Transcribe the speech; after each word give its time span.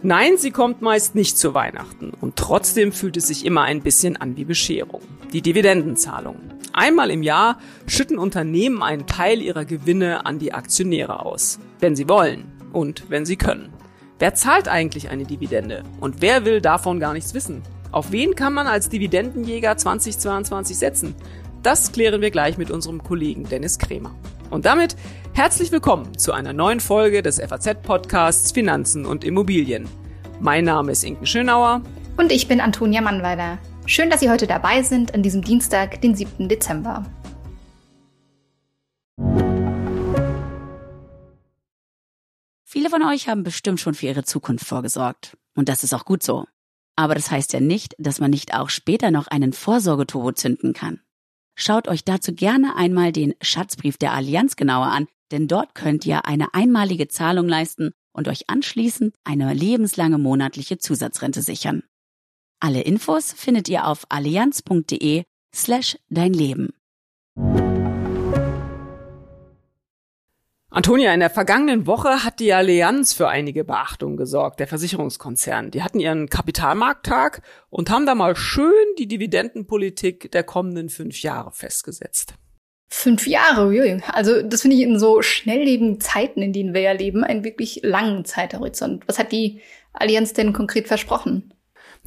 Nein, 0.00 0.38
sie 0.38 0.52
kommt 0.52 0.80
meist 0.80 1.14
nicht 1.14 1.36
zu 1.36 1.54
Weihnachten 1.54 2.12
und 2.20 2.36
trotzdem 2.36 2.92
fühlt 2.92 3.16
es 3.16 3.26
sich 3.26 3.44
immer 3.44 3.62
ein 3.62 3.82
bisschen 3.82 4.16
an 4.16 4.36
wie 4.36 4.44
Bescherung. 4.44 5.02
Die 5.32 5.42
Dividendenzahlung. 5.42 6.36
Einmal 6.72 7.10
im 7.10 7.22
Jahr 7.22 7.58
schütten 7.86 8.16
Unternehmen 8.16 8.82
einen 8.82 9.06
Teil 9.06 9.42
ihrer 9.42 9.64
Gewinne 9.64 10.24
an 10.24 10.38
die 10.38 10.54
Aktionäre 10.54 11.26
aus, 11.26 11.58
wenn 11.80 11.96
sie 11.96 12.08
wollen 12.08 12.50
und 12.72 13.10
wenn 13.10 13.26
sie 13.26 13.36
können. 13.36 13.70
Wer 14.18 14.34
zahlt 14.34 14.68
eigentlich 14.68 15.10
eine 15.10 15.24
Dividende 15.24 15.82
und 16.00 16.22
wer 16.22 16.44
will 16.44 16.60
davon 16.60 17.00
gar 17.00 17.12
nichts 17.12 17.34
wissen? 17.34 17.62
Auf 17.90 18.12
wen 18.12 18.34
kann 18.34 18.54
man 18.54 18.66
als 18.66 18.88
Dividendenjäger 18.88 19.76
2022 19.76 20.78
setzen? 20.78 21.14
Das 21.62 21.92
klären 21.92 22.20
wir 22.20 22.30
gleich 22.30 22.56
mit 22.56 22.70
unserem 22.70 23.02
Kollegen 23.02 23.44
Dennis 23.44 23.78
Krämer. 23.78 24.14
Und 24.50 24.64
damit 24.64 24.96
herzlich 25.34 25.70
willkommen 25.72 26.16
zu 26.16 26.32
einer 26.32 26.54
neuen 26.54 26.80
Folge 26.80 27.22
des 27.22 27.38
FAZ-Podcasts 27.38 28.52
Finanzen 28.52 29.04
und 29.04 29.22
Immobilien. 29.22 29.86
Mein 30.40 30.64
Name 30.64 30.92
ist 30.92 31.04
Inken 31.04 31.26
Schönauer. 31.26 31.82
Und 32.16 32.32
ich 32.32 32.48
bin 32.48 32.60
Antonia 32.60 33.02
Mannweiler. 33.02 33.58
Schön, 33.84 34.08
dass 34.08 34.20
Sie 34.20 34.30
heute 34.30 34.46
dabei 34.46 34.82
sind 34.82 35.12
an 35.12 35.22
diesem 35.22 35.42
Dienstag, 35.42 36.00
den 36.00 36.14
7. 36.14 36.48
Dezember. 36.48 37.04
Viele 42.64 42.88
von 42.88 43.02
euch 43.02 43.28
haben 43.28 43.42
bestimmt 43.42 43.80
schon 43.80 43.94
für 43.94 44.06
ihre 44.06 44.24
Zukunft 44.24 44.64
vorgesorgt. 44.64 45.36
Und 45.54 45.68
das 45.68 45.84
ist 45.84 45.92
auch 45.92 46.06
gut 46.06 46.22
so. 46.22 46.46
Aber 46.96 47.14
das 47.14 47.30
heißt 47.30 47.52
ja 47.52 47.60
nicht, 47.60 47.94
dass 47.98 48.18
man 48.18 48.30
nicht 48.30 48.54
auch 48.54 48.70
später 48.70 49.10
noch 49.10 49.26
einen 49.26 49.52
Vorsorgeturbo 49.52 50.32
zünden 50.32 50.72
kann. 50.72 51.00
Schaut 51.60 51.88
euch 51.88 52.04
dazu 52.04 52.32
gerne 52.32 52.76
einmal 52.76 53.10
den 53.10 53.34
Schatzbrief 53.42 53.96
der 53.98 54.12
Allianz 54.12 54.54
genauer 54.54 54.86
an, 54.86 55.08
denn 55.32 55.48
dort 55.48 55.74
könnt 55.74 56.06
ihr 56.06 56.24
eine 56.24 56.54
einmalige 56.54 57.08
Zahlung 57.08 57.48
leisten 57.48 57.90
und 58.12 58.28
euch 58.28 58.48
anschließend 58.48 59.16
eine 59.24 59.52
lebenslange 59.52 60.18
monatliche 60.18 60.78
Zusatzrente 60.78 61.42
sichern. 61.42 61.82
Alle 62.60 62.82
Infos 62.82 63.32
findet 63.32 63.68
ihr 63.68 63.88
auf 63.88 64.06
allianz.de 64.08 65.24
slash 65.52 65.98
dein 66.08 66.32
Leben. 66.32 66.68
Antonia, 70.70 71.14
in 71.14 71.20
der 71.20 71.30
vergangenen 71.30 71.86
Woche 71.86 72.24
hat 72.24 72.40
die 72.40 72.52
Allianz 72.52 73.14
für 73.14 73.28
einige 73.28 73.64
Beachtung 73.64 74.18
gesorgt, 74.18 74.60
der 74.60 74.66
Versicherungskonzern. 74.66 75.70
Die 75.70 75.82
hatten 75.82 75.98
ihren 75.98 76.28
Kapitalmarkttag 76.28 77.40
und 77.70 77.88
haben 77.88 78.04
da 78.04 78.14
mal 78.14 78.36
schön 78.36 78.74
die 78.98 79.08
Dividendenpolitik 79.08 80.30
der 80.30 80.44
kommenden 80.44 80.90
fünf 80.90 81.22
Jahre 81.22 81.52
festgesetzt. 81.52 82.34
Fünf 82.90 83.26
Jahre, 83.26 84.02
also 84.12 84.42
das 84.42 84.62
finde 84.62 84.76
ich 84.76 84.82
in 84.82 84.98
so 84.98 85.22
schnelllebigen 85.22 86.00
Zeiten, 86.00 86.42
in 86.42 86.52
denen 86.52 86.74
wir 86.74 86.82
ja 86.82 86.92
leben, 86.92 87.24
einen 87.24 87.44
wirklich 87.44 87.80
langen 87.82 88.26
Zeithorizont. 88.26 89.08
Was 89.08 89.18
hat 89.18 89.32
die 89.32 89.62
Allianz 89.94 90.34
denn 90.34 90.52
konkret 90.52 90.86
versprochen? 90.86 91.54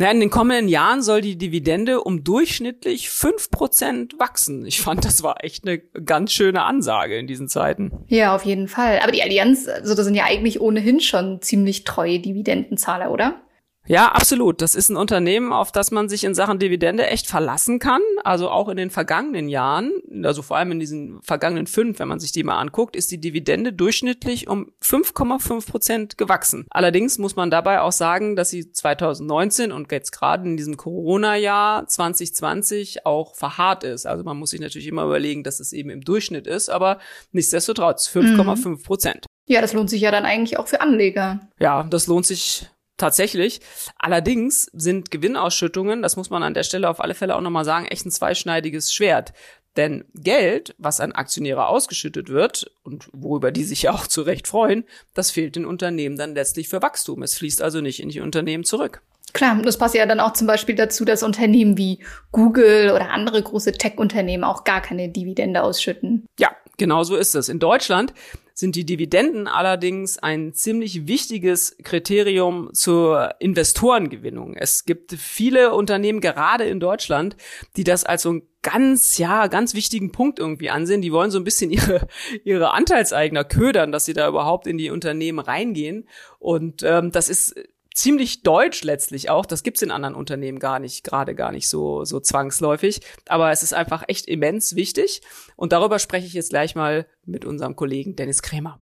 Naja, 0.02 0.14
in 0.14 0.20
den 0.20 0.32
kommenden 0.32 0.68
Jahren 0.68 1.04
soll 1.04 1.22
die 1.22 1.38
Dividende 1.38 2.02
um 2.02 2.24
durchschnittlich 2.24 3.12
fünf 3.12 3.52
Prozent 3.52 4.18
wachsen. 4.18 4.66
Ich 4.66 4.82
fand, 4.82 5.06
das 5.06 5.22
war 5.22 5.44
echt 5.44 5.64
eine 5.64 5.78
ganz 5.78 6.34
schöne 6.34 6.64
Ansage 6.64 7.20
in 7.20 7.28
diesen 7.28 7.48
Zeiten. 7.48 7.92
Ja, 8.08 8.34
auf 8.34 8.44
jeden 8.44 8.68
Fall. 8.68 8.98
Aber 9.04 9.12
die 9.12 9.22
Allianz, 9.22 9.68
also 9.68 9.94
das 9.94 10.06
sind 10.06 10.16
ja 10.16 10.24
eigentlich 10.24 10.60
ohnehin 10.60 11.02
schon 11.02 11.44
ziemlich 11.44 11.84
treue 11.84 12.18
Dividendenzahler, 12.18 13.12
oder? 13.12 13.42
Ja, 13.88 14.10
absolut. 14.10 14.62
Das 14.62 14.76
ist 14.76 14.90
ein 14.90 14.96
Unternehmen, 14.96 15.52
auf 15.52 15.72
das 15.72 15.90
man 15.92 16.08
sich 16.08 16.24
in 16.24 16.36
Sachen 16.36 16.60
Dividende 16.60 17.08
echt 17.08 17.28
verlassen 17.28 17.80
kann. 17.80 18.02
Also 18.24 18.50
auch 18.50 18.70
in 18.70 18.78
den 18.78 18.92
vergangenen 18.92 19.50
Jahren, 19.50 19.92
also 20.24 20.44
vor 20.44 20.58
allem 20.58 20.72
in 20.72 20.80
diesen 20.80 21.22
vergangenen 21.24 21.66
fünf, 21.66 22.00
wenn 22.00 22.08
man 22.08 22.20
sich 22.20 22.32
die 22.32 22.44
mal 22.44 22.60
anguckt, 22.60 22.96
ist 22.96 23.12
die 23.12 23.20
Dividende 23.20 23.74
durchschnittlich 23.74 24.48
um 24.48 24.72
5,5 24.84 25.68
Prozent 25.70 26.18
gewachsen. 26.18 26.68
Allerdings 26.70 27.18
muss 27.18 27.36
man 27.36 27.50
dabei 27.50 27.82
auch 27.82 27.92
sagen, 27.92 28.36
dass 28.36 28.52
sie 28.52 28.72
2019 28.72 29.72
und 29.72 29.92
jetzt 29.92 30.12
gerade 30.12 30.48
in 30.48 30.58
diesem 30.58 30.78
Corona-Jahr 30.78 31.88
2020 31.88 33.06
auch 33.08 33.36
verharrt 33.36 33.84
ist. 33.84 34.06
Also 34.06 34.24
man 34.24 34.38
muss 34.38 34.52
sich 34.52 34.62
natürlich 34.62 34.88
immer 34.88 35.06
überlegen, 35.06 35.44
dass 35.44 35.60
es 35.60 35.74
eben 35.74 35.90
im 35.90 36.02
Durchschnitt 36.02 36.46
ist, 36.46 36.70
aber 36.70 37.00
nichtsdestotrotz 37.32 38.08
5,5 38.08 38.86
Prozent. 38.86 39.26
Ja, 39.48 39.60
das 39.60 39.74
lohnt 39.74 39.90
sich 39.90 40.02
ja 40.02 40.12
dann 40.12 40.26
eigentlich 40.26 40.60
auch 40.60 40.68
für 40.68 40.82
Anleger. 40.82 41.42
Ja, 41.60 41.84
das 41.84 42.08
lohnt 42.08 42.28
sich 42.28 42.70
Tatsächlich. 43.02 43.62
Allerdings 43.98 44.70
sind 44.74 45.10
Gewinnausschüttungen, 45.10 46.04
das 46.04 46.18
muss 46.18 46.30
man 46.30 46.44
an 46.44 46.54
der 46.54 46.62
Stelle 46.62 46.88
auf 46.88 47.00
alle 47.00 47.16
Fälle 47.16 47.36
auch 47.36 47.42
nochmal 47.42 47.66
sagen, 47.66 47.88
echt 47.88 48.06
ein 48.06 48.12
zweischneidiges 48.12 48.94
Schwert. 48.94 49.34
Denn 49.76 50.06
Geld, 50.14 50.76
was 50.78 51.00
an 51.00 51.12
Aktionäre 51.12 51.66
ausgeschüttet 51.66 52.30
wird 52.30 52.70
und 52.84 53.10
worüber 53.12 53.52
die 53.52 53.64
sich 53.64 53.82
ja 53.82 53.92
auch 53.92 54.06
zu 54.06 54.22
Recht 54.22 54.48
freuen, 54.48 54.84
das 55.16 55.32
fehlt 55.32 55.56
den 55.56 55.66
Unternehmen 55.66 56.16
dann 56.16 56.36
letztlich 56.36 56.70
für 56.70 56.84
Wachstum. 56.84 57.24
Es 57.24 57.36
fließt 57.40 57.64
also 57.64 57.82
nicht 57.82 58.04
in 58.04 58.10
die 58.10 58.20
Unternehmen 58.20 58.66
zurück. 58.66 59.02
Klar, 59.34 59.60
das 59.64 59.80
passt 59.80 59.96
ja 59.96 60.06
dann 60.06 60.20
auch 60.20 60.34
zum 60.34 60.46
Beispiel 60.46 60.76
dazu, 60.76 61.04
dass 61.04 61.24
Unternehmen 61.24 61.80
wie 61.80 62.04
Google 62.32 62.92
oder 62.92 63.10
andere 63.10 63.42
große 63.42 63.72
Tech-Unternehmen 63.72 64.44
auch 64.44 64.64
gar 64.64 64.82
keine 64.82 65.10
Dividende 65.10 65.64
ausschütten. 65.64 66.28
Ja, 66.38 66.52
genau 66.78 67.04
so 67.04 67.16
ist 67.16 67.36
es. 67.36 67.50
In 67.50 67.60
Deutschland 67.60 68.14
sind 68.54 68.76
die 68.76 68.86
Dividenden 68.86 69.48
allerdings 69.48 70.18
ein 70.18 70.54
ziemlich 70.54 71.08
wichtiges 71.08 71.76
Kriterium 71.84 72.70
zur 72.74 73.36
Investorengewinnung. 73.40 74.56
Es 74.56 74.86
gibt 74.86 75.14
viele 75.14 75.74
Unternehmen, 75.74 76.22
gerade 76.22 76.66
in 76.66 76.80
Deutschland, 76.80 77.36
die 77.76 77.84
das 77.84 78.04
als 78.04 78.22
so 78.22 78.34
ein 78.34 78.44
ganz, 78.62 79.18
ja, 79.18 79.48
ganz 79.48 79.74
wichtigen 79.74 80.12
Punkt 80.12 80.38
irgendwie 80.38 80.70
ansehen. 80.70 81.02
Die 81.02 81.12
wollen 81.12 81.32
so 81.32 81.40
ein 81.40 81.44
bisschen 81.44 81.72
ihre, 81.72 82.08
ihre 82.44 82.72
Anteilseigner 82.72 83.44
ködern, 83.44 83.92
dass 83.92 84.06
sie 84.06 84.14
da 84.14 84.28
überhaupt 84.28 84.68
in 84.68 84.78
die 84.78 84.92
Unternehmen 84.92 85.40
reingehen. 85.40 86.08
Und 86.40 86.84
ähm, 86.84 87.12
das 87.12 87.30
ist 87.30 87.56
ziemlich 87.94 88.44
deutsch 88.44 88.84
letztlich 88.84 89.30
auch. 89.30 89.46
Das 89.46 89.64
gibt's 89.64 89.82
in 89.82 89.92
anderen 89.92 90.16
Unternehmen 90.16 90.60
gar 90.60 90.80
nicht, 90.80 91.04
gerade 91.04 91.36
gar 91.36 91.52
nicht 91.52 91.70
so, 91.70 92.04
so 92.06 92.20
zwangsläufig. 92.20 93.02
Aber 93.28 93.52
es 93.52 93.64
ist 93.64 93.74
einfach 93.74 94.04
echt 94.08 94.28
immens 94.28 94.76
wichtig. 94.76 95.22
Und 95.56 95.74
darüber 95.74 96.00
spreche 96.00 96.28
ich 96.28 96.34
jetzt 96.34 96.50
gleich 96.52 96.76
mal 96.76 97.06
mit 97.26 97.46
unserem 97.46 97.76
Kollegen 97.76 98.16
Dennis 98.16 98.42
Krämer. 98.42 98.80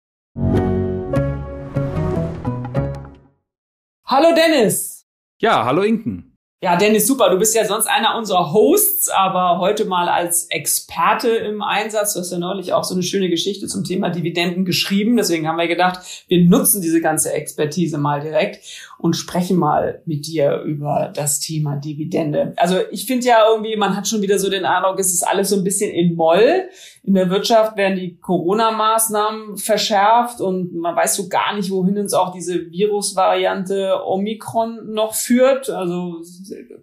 Hallo 4.06 4.34
Dennis! 4.34 5.04
Ja, 5.40 5.64
hallo 5.64 5.82
Inken. 5.82 6.28
Ja, 6.60 6.74
Dennis, 6.74 7.06
super. 7.06 7.30
Du 7.30 7.38
bist 7.38 7.54
ja 7.54 7.64
sonst 7.64 7.86
einer 7.86 8.16
unserer 8.16 8.52
Hosts, 8.52 9.08
aber 9.10 9.60
heute 9.60 9.84
mal 9.84 10.08
als 10.08 10.46
Experte 10.50 11.28
im 11.28 11.62
Einsatz. 11.62 12.14
Du 12.14 12.20
hast 12.20 12.32
ja 12.32 12.38
neulich 12.38 12.72
auch 12.72 12.82
so 12.82 12.94
eine 12.94 13.04
schöne 13.04 13.28
Geschichte 13.30 13.68
zum 13.68 13.84
Thema 13.84 14.10
Dividenden 14.10 14.64
geschrieben. 14.64 15.16
Deswegen 15.16 15.46
haben 15.46 15.56
wir 15.56 15.68
gedacht, 15.68 16.00
wir 16.26 16.44
nutzen 16.44 16.82
diese 16.82 17.00
ganze 17.00 17.32
Expertise 17.32 17.96
mal 17.96 18.20
direkt 18.20 18.64
und 18.98 19.14
sprechen 19.14 19.56
mal 19.56 20.02
mit 20.06 20.26
dir 20.26 20.60
über 20.62 21.12
das 21.14 21.38
Thema 21.38 21.76
Dividende. 21.76 22.52
Also 22.56 22.78
ich 22.90 23.06
finde 23.06 23.26
ja 23.26 23.44
irgendwie, 23.48 23.76
man 23.76 23.96
hat 23.96 24.08
schon 24.08 24.22
wieder 24.22 24.40
so 24.40 24.50
den 24.50 24.64
Eindruck, 24.64 24.98
es 24.98 25.14
ist 25.14 25.22
alles 25.22 25.50
so 25.50 25.56
ein 25.56 25.64
bisschen 25.64 25.92
in 25.92 26.16
Moll. 26.16 26.68
In 27.04 27.14
der 27.14 27.30
Wirtschaft 27.30 27.76
werden 27.76 27.96
die 27.96 28.18
Corona-Maßnahmen 28.18 29.56
verschärft 29.56 30.40
und 30.40 30.74
man 30.74 30.96
weiß 30.96 31.14
so 31.14 31.28
gar 31.28 31.54
nicht, 31.54 31.70
wohin 31.70 31.96
uns 31.96 32.12
auch 32.12 32.32
diese 32.32 32.70
Virusvariante 32.72 34.04
Omikron 34.04 34.92
noch 34.92 35.14
führt. 35.14 35.70
Also 35.70 36.16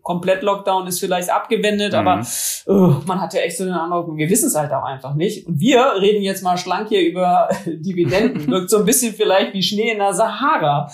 komplett 0.02 0.42
Lockdown 0.42 0.88
ist 0.88 1.02
vielleicht 1.02 1.30
abgewendet, 1.30 1.92
mhm. 1.92 2.00
aber 2.00 2.25
uh, 2.68 2.96
man 3.06 3.20
hat 3.20 3.34
ja 3.34 3.42
echt 3.42 3.58
so 3.58 3.66
den 3.66 3.74
Eindruck, 3.74 4.16
wir 4.16 4.30
wissen 4.30 4.48
es 4.48 4.56
halt 4.56 4.72
auch 4.72 4.86
einfach 4.86 5.16
nicht. 5.16 5.46
Und 5.48 5.59
wir 5.59 5.96
reden 6.00 6.24
jetzt 6.24 6.44
mal 6.44 6.58
schlank 6.58 6.88
hier 6.88 7.06
über 7.06 7.50
Dividenden. 7.66 8.48
Wirkt 8.48 8.70
so 8.70 8.78
ein 8.78 8.86
bisschen 8.86 9.14
vielleicht 9.14 9.54
wie 9.54 9.62
Schnee 9.62 9.92
in 9.92 10.00
der 10.00 10.14
Sahara. 10.14 10.90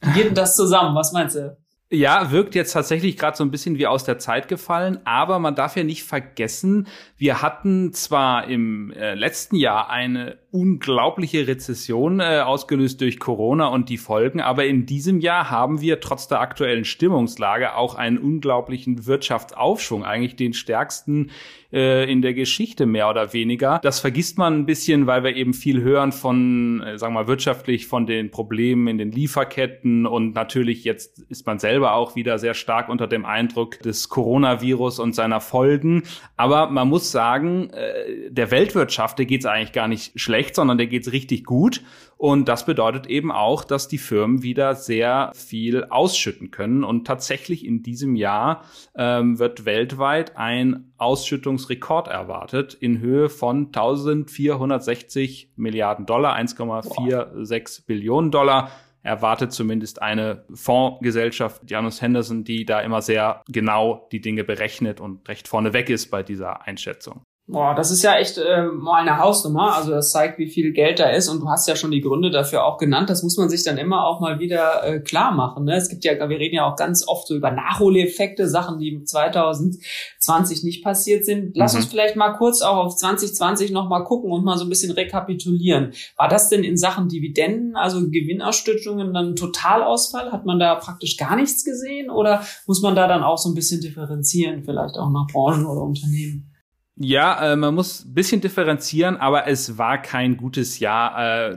Wie 0.00 0.12
geht 0.12 0.26
denn 0.26 0.34
das 0.34 0.56
zusammen? 0.56 0.94
Was 0.94 1.12
meinst 1.12 1.36
du? 1.36 1.56
Ja, 1.88 2.32
wirkt 2.32 2.56
jetzt 2.56 2.72
tatsächlich 2.72 3.16
gerade 3.16 3.36
so 3.36 3.44
ein 3.44 3.52
bisschen 3.52 3.78
wie 3.78 3.86
aus 3.86 4.02
der 4.02 4.18
Zeit 4.18 4.48
gefallen, 4.48 4.98
aber 5.04 5.38
man 5.38 5.54
darf 5.54 5.76
ja 5.76 5.84
nicht 5.84 6.02
vergessen, 6.02 6.88
wir 7.16 7.42
hatten 7.42 7.92
zwar 7.92 8.48
im 8.48 8.90
äh, 8.90 9.14
letzten 9.14 9.54
Jahr 9.54 9.88
eine 9.88 10.36
unglaubliche 10.56 11.46
Rezession 11.46 12.20
äh, 12.20 12.40
ausgelöst 12.40 13.02
durch 13.02 13.18
Corona 13.18 13.66
und 13.66 13.90
die 13.90 13.98
Folgen, 13.98 14.40
aber 14.40 14.64
in 14.64 14.86
diesem 14.86 15.20
Jahr 15.20 15.50
haben 15.50 15.82
wir 15.82 16.00
trotz 16.00 16.28
der 16.28 16.40
aktuellen 16.40 16.86
Stimmungslage 16.86 17.76
auch 17.76 17.94
einen 17.94 18.16
unglaublichen 18.16 19.06
Wirtschaftsaufschwung, 19.06 20.04
eigentlich 20.04 20.36
den 20.36 20.54
stärksten 20.54 21.30
äh, 21.72 22.10
in 22.10 22.22
der 22.22 22.32
Geschichte 22.32 22.86
mehr 22.86 23.10
oder 23.10 23.34
weniger. 23.34 23.80
Das 23.82 24.00
vergisst 24.00 24.38
man 24.38 24.60
ein 24.60 24.66
bisschen, 24.66 25.06
weil 25.06 25.24
wir 25.24 25.36
eben 25.36 25.52
viel 25.52 25.82
hören 25.82 26.12
von, 26.12 26.82
äh, 26.82 26.96
sagen 26.96 27.12
wir 27.12 27.24
mal, 27.24 27.26
wirtschaftlich 27.26 27.86
von 27.86 28.06
den 28.06 28.30
Problemen 28.30 28.88
in 28.88 28.96
den 28.96 29.12
Lieferketten 29.12 30.06
und 30.06 30.34
natürlich 30.34 30.84
jetzt 30.84 31.18
ist 31.28 31.46
man 31.46 31.58
selber 31.58 31.94
auch 31.94 32.16
wieder 32.16 32.38
sehr 32.38 32.54
stark 32.54 32.88
unter 32.88 33.06
dem 33.06 33.26
Eindruck 33.26 33.80
des 33.80 34.08
Coronavirus 34.08 35.00
und 35.00 35.14
seiner 35.14 35.40
Folgen. 35.40 36.04
Aber 36.36 36.70
man 36.70 36.88
muss 36.88 37.10
sagen, 37.10 37.68
äh, 37.70 38.30
der 38.30 38.50
Weltwirtschaft, 38.50 39.18
geht 39.26 39.40
es 39.40 39.46
eigentlich 39.46 39.72
gar 39.72 39.88
nicht 39.88 40.18
schlecht 40.18 40.45
schlecht, 40.46 40.54
sondern 40.54 40.78
der 40.78 40.86
geht's 40.86 41.12
richtig 41.12 41.44
gut. 41.44 41.82
Und 42.16 42.48
das 42.48 42.64
bedeutet 42.64 43.06
eben 43.06 43.30
auch, 43.30 43.62
dass 43.64 43.88
die 43.88 43.98
Firmen 43.98 44.42
wieder 44.42 44.74
sehr 44.74 45.32
viel 45.34 45.84
ausschütten 45.84 46.50
können. 46.50 46.82
Und 46.82 47.06
tatsächlich 47.06 47.64
in 47.64 47.82
diesem 47.82 48.16
Jahr 48.16 48.64
ähm, 48.96 49.38
wird 49.38 49.66
weltweit 49.66 50.36
ein 50.36 50.92
Ausschüttungsrekord 50.96 52.08
erwartet 52.08 52.74
in 52.74 53.00
Höhe 53.00 53.28
von 53.28 53.66
1460 53.66 55.50
Milliarden 55.56 56.06
Dollar, 56.06 56.36
1,46 56.36 57.84
Billionen 57.86 58.30
Dollar 58.30 58.70
erwartet 59.02 59.52
zumindest 59.52 60.00
eine 60.02 60.44
Fondsgesellschaft, 60.52 61.70
Janus 61.70 62.02
Henderson, 62.02 62.42
die 62.42 62.64
da 62.64 62.80
immer 62.80 63.02
sehr 63.02 63.42
genau 63.46 64.08
die 64.10 64.20
Dinge 64.20 64.42
berechnet 64.42 65.00
und 65.00 65.28
recht 65.28 65.46
vorneweg 65.46 65.90
ist 65.90 66.10
bei 66.10 66.24
dieser 66.24 66.66
Einschätzung. 66.66 67.22
Boah, 67.48 67.76
das 67.76 67.92
ist 67.92 68.02
ja 68.02 68.16
echt 68.16 68.38
äh, 68.38 68.64
mal 68.64 69.02
eine 69.02 69.18
Hausnummer. 69.18 69.76
Also 69.76 69.92
das 69.92 70.10
zeigt, 70.10 70.36
wie 70.38 70.48
viel 70.48 70.72
Geld 70.72 70.98
da 70.98 71.10
ist. 71.10 71.28
Und 71.28 71.38
du 71.38 71.48
hast 71.48 71.68
ja 71.68 71.76
schon 71.76 71.92
die 71.92 72.00
Gründe 72.00 72.32
dafür 72.32 72.64
auch 72.64 72.76
genannt. 72.76 73.08
Das 73.08 73.22
muss 73.22 73.36
man 73.36 73.48
sich 73.48 73.62
dann 73.62 73.78
immer 73.78 74.04
auch 74.04 74.18
mal 74.18 74.40
wieder 74.40 74.82
äh, 74.82 74.98
klar 74.98 75.30
machen. 75.30 75.64
Ne? 75.64 75.76
Es 75.76 75.88
gibt 75.88 76.04
ja, 76.04 76.28
wir 76.28 76.38
reden 76.40 76.56
ja 76.56 76.68
auch 76.68 76.74
ganz 76.74 77.06
oft 77.06 77.28
so 77.28 77.36
über 77.36 77.52
Nachholeffekte, 77.52 78.48
Sachen, 78.48 78.80
die 78.80 79.00
2020 79.04 80.64
nicht 80.64 80.82
passiert 80.82 81.24
sind. 81.24 81.56
Lass 81.56 81.74
mhm. 81.74 81.78
uns 81.78 81.86
vielleicht 81.86 82.16
mal 82.16 82.32
kurz 82.32 82.62
auch 82.62 82.78
auf 82.78 82.96
2020 82.96 83.70
nochmal 83.70 84.02
gucken 84.02 84.32
und 84.32 84.44
mal 84.44 84.58
so 84.58 84.64
ein 84.64 84.68
bisschen 84.68 84.90
rekapitulieren. 84.90 85.92
War 86.16 86.26
das 86.26 86.48
denn 86.48 86.64
in 86.64 86.76
Sachen 86.76 87.08
Dividenden, 87.08 87.76
also 87.76 88.10
Gewinnausstützungen, 88.10 89.14
dann 89.14 89.36
Totalausfall? 89.36 90.32
Hat 90.32 90.46
man 90.46 90.58
da 90.58 90.74
praktisch 90.74 91.16
gar 91.16 91.36
nichts 91.36 91.64
gesehen? 91.64 92.10
Oder 92.10 92.42
muss 92.66 92.82
man 92.82 92.96
da 92.96 93.06
dann 93.06 93.22
auch 93.22 93.38
so 93.38 93.48
ein 93.48 93.54
bisschen 93.54 93.80
differenzieren, 93.80 94.64
vielleicht 94.64 94.98
auch 94.98 95.10
nach 95.10 95.28
Branchen 95.28 95.64
oder 95.64 95.82
Unternehmen? 95.82 96.50
Ja, 96.98 97.52
äh, 97.52 97.56
man 97.56 97.74
muss 97.74 98.06
bisschen 98.06 98.40
differenzieren, 98.40 99.18
aber 99.18 99.46
es 99.46 99.76
war 99.76 100.00
kein 100.00 100.38
gutes 100.38 100.78
Jahr. 100.78 101.50
Äh, 101.50 101.56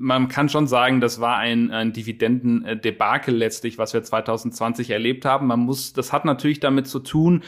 man 0.00 0.26
kann 0.26 0.48
schon 0.48 0.66
sagen, 0.66 1.00
das 1.00 1.20
war 1.20 1.36
ein, 1.36 1.70
ein 1.70 1.92
Dividendendebakel 1.92 3.36
letztlich, 3.36 3.78
was 3.78 3.94
wir 3.94 4.02
2020 4.02 4.90
erlebt 4.90 5.24
haben. 5.26 5.46
Man 5.46 5.60
muss, 5.60 5.92
das 5.92 6.12
hat 6.12 6.24
natürlich 6.24 6.58
damit 6.58 6.88
zu 6.88 6.98
tun, 6.98 7.44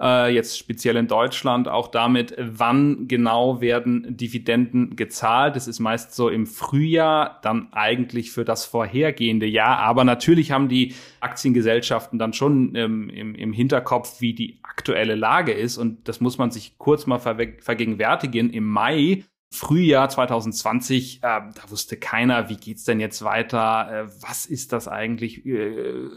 äh, 0.00 0.32
jetzt 0.34 0.58
speziell 0.58 0.96
in 0.96 1.06
Deutschland 1.06 1.68
auch 1.68 1.88
damit, 1.88 2.34
wann 2.38 3.06
genau 3.06 3.60
werden 3.60 4.16
Dividenden 4.16 4.96
gezahlt. 4.96 5.56
Das 5.56 5.68
ist 5.68 5.78
meist 5.78 6.14
so 6.14 6.28
im 6.28 6.46
Frühjahr, 6.46 7.38
dann 7.42 7.68
eigentlich 7.72 8.30
für 8.32 8.44
das 8.44 8.64
vorhergehende 8.64 9.46
Jahr. 9.46 9.78
Aber 9.78 10.04
natürlich 10.04 10.52
haben 10.52 10.68
die 10.68 10.94
Aktiengesellschaften 11.20 12.18
dann 12.18 12.32
schon 12.32 12.74
ähm, 12.74 13.10
im, 13.10 13.34
im 13.34 13.52
Hinterkopf, 13.52 14.20
wie 14.20 14.34
die 14.34 14.58
aktuelle 14.62 15.14
Lage 15.14 15.52
ist. 15.52 15.76
Und 15.76 16.08
das 16.08 16.20
muss 16.20 16.38
man 16.38 16.50
sich 16.50 16.78
kurz 16.78 17.06
mal 17.06 17.18
vergegenwärtigen. 17.18 18.50
Im 18.50 18.68
Mai 18.68 19.24
Frühjahr 19.52 20.08
2020, 20.08 21.18
äh, 21.18 21.20
da 21.22 21.52
wusste 21.68 21.96
keiner, 21.96 22.48
wie 22.48 22.56
geht's 22.56 22.84
denn 22.84 23.00
jetzt 23.00 23.24
weiter? 23.24 23.88
Äh, 23.90 24.08
was 24.20 24.46
ist 24.46 24.72
das 24.72 24.86
eigentlich? 24.86 25.44
Äh, 25.44 26.08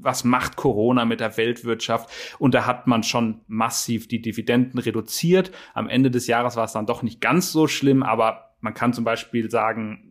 was 0.00 0.24
macht 0.24 0.56
Corona 0.56 1.04
mit 1.04 1.20
der 1.20 1.36
Weltwirtschaft? 1.36 2.10
Und 2.40 2.52
da 2.52 2.66
hat 2.66 2.88
man 2.88 3.04
schon 3.04 3.42
massiv 3.46 4.08
die 4.08 4.20
Dividenden 4.20 4.80
reduziert. 4.80 5.52
Am 5.72 5.88
Ende 5.88 6.10
des 6.10 6.26
Jahres 6.26 6.56
war 6.56 6.64
es 6.64 6.72
dann 6.72 6.86
doch 6.86 7.02
nicht 7.02 7.20
ganz 7.20 7.52
so 7.52 7.68
schlimm, 7.68 8.02
aber 8.02 8.56
man 8.60 8.74
kann 8.74 8.92
zum 8.92 9.04
Beispiel 9.04 9.50
sagen, 9.50 10.10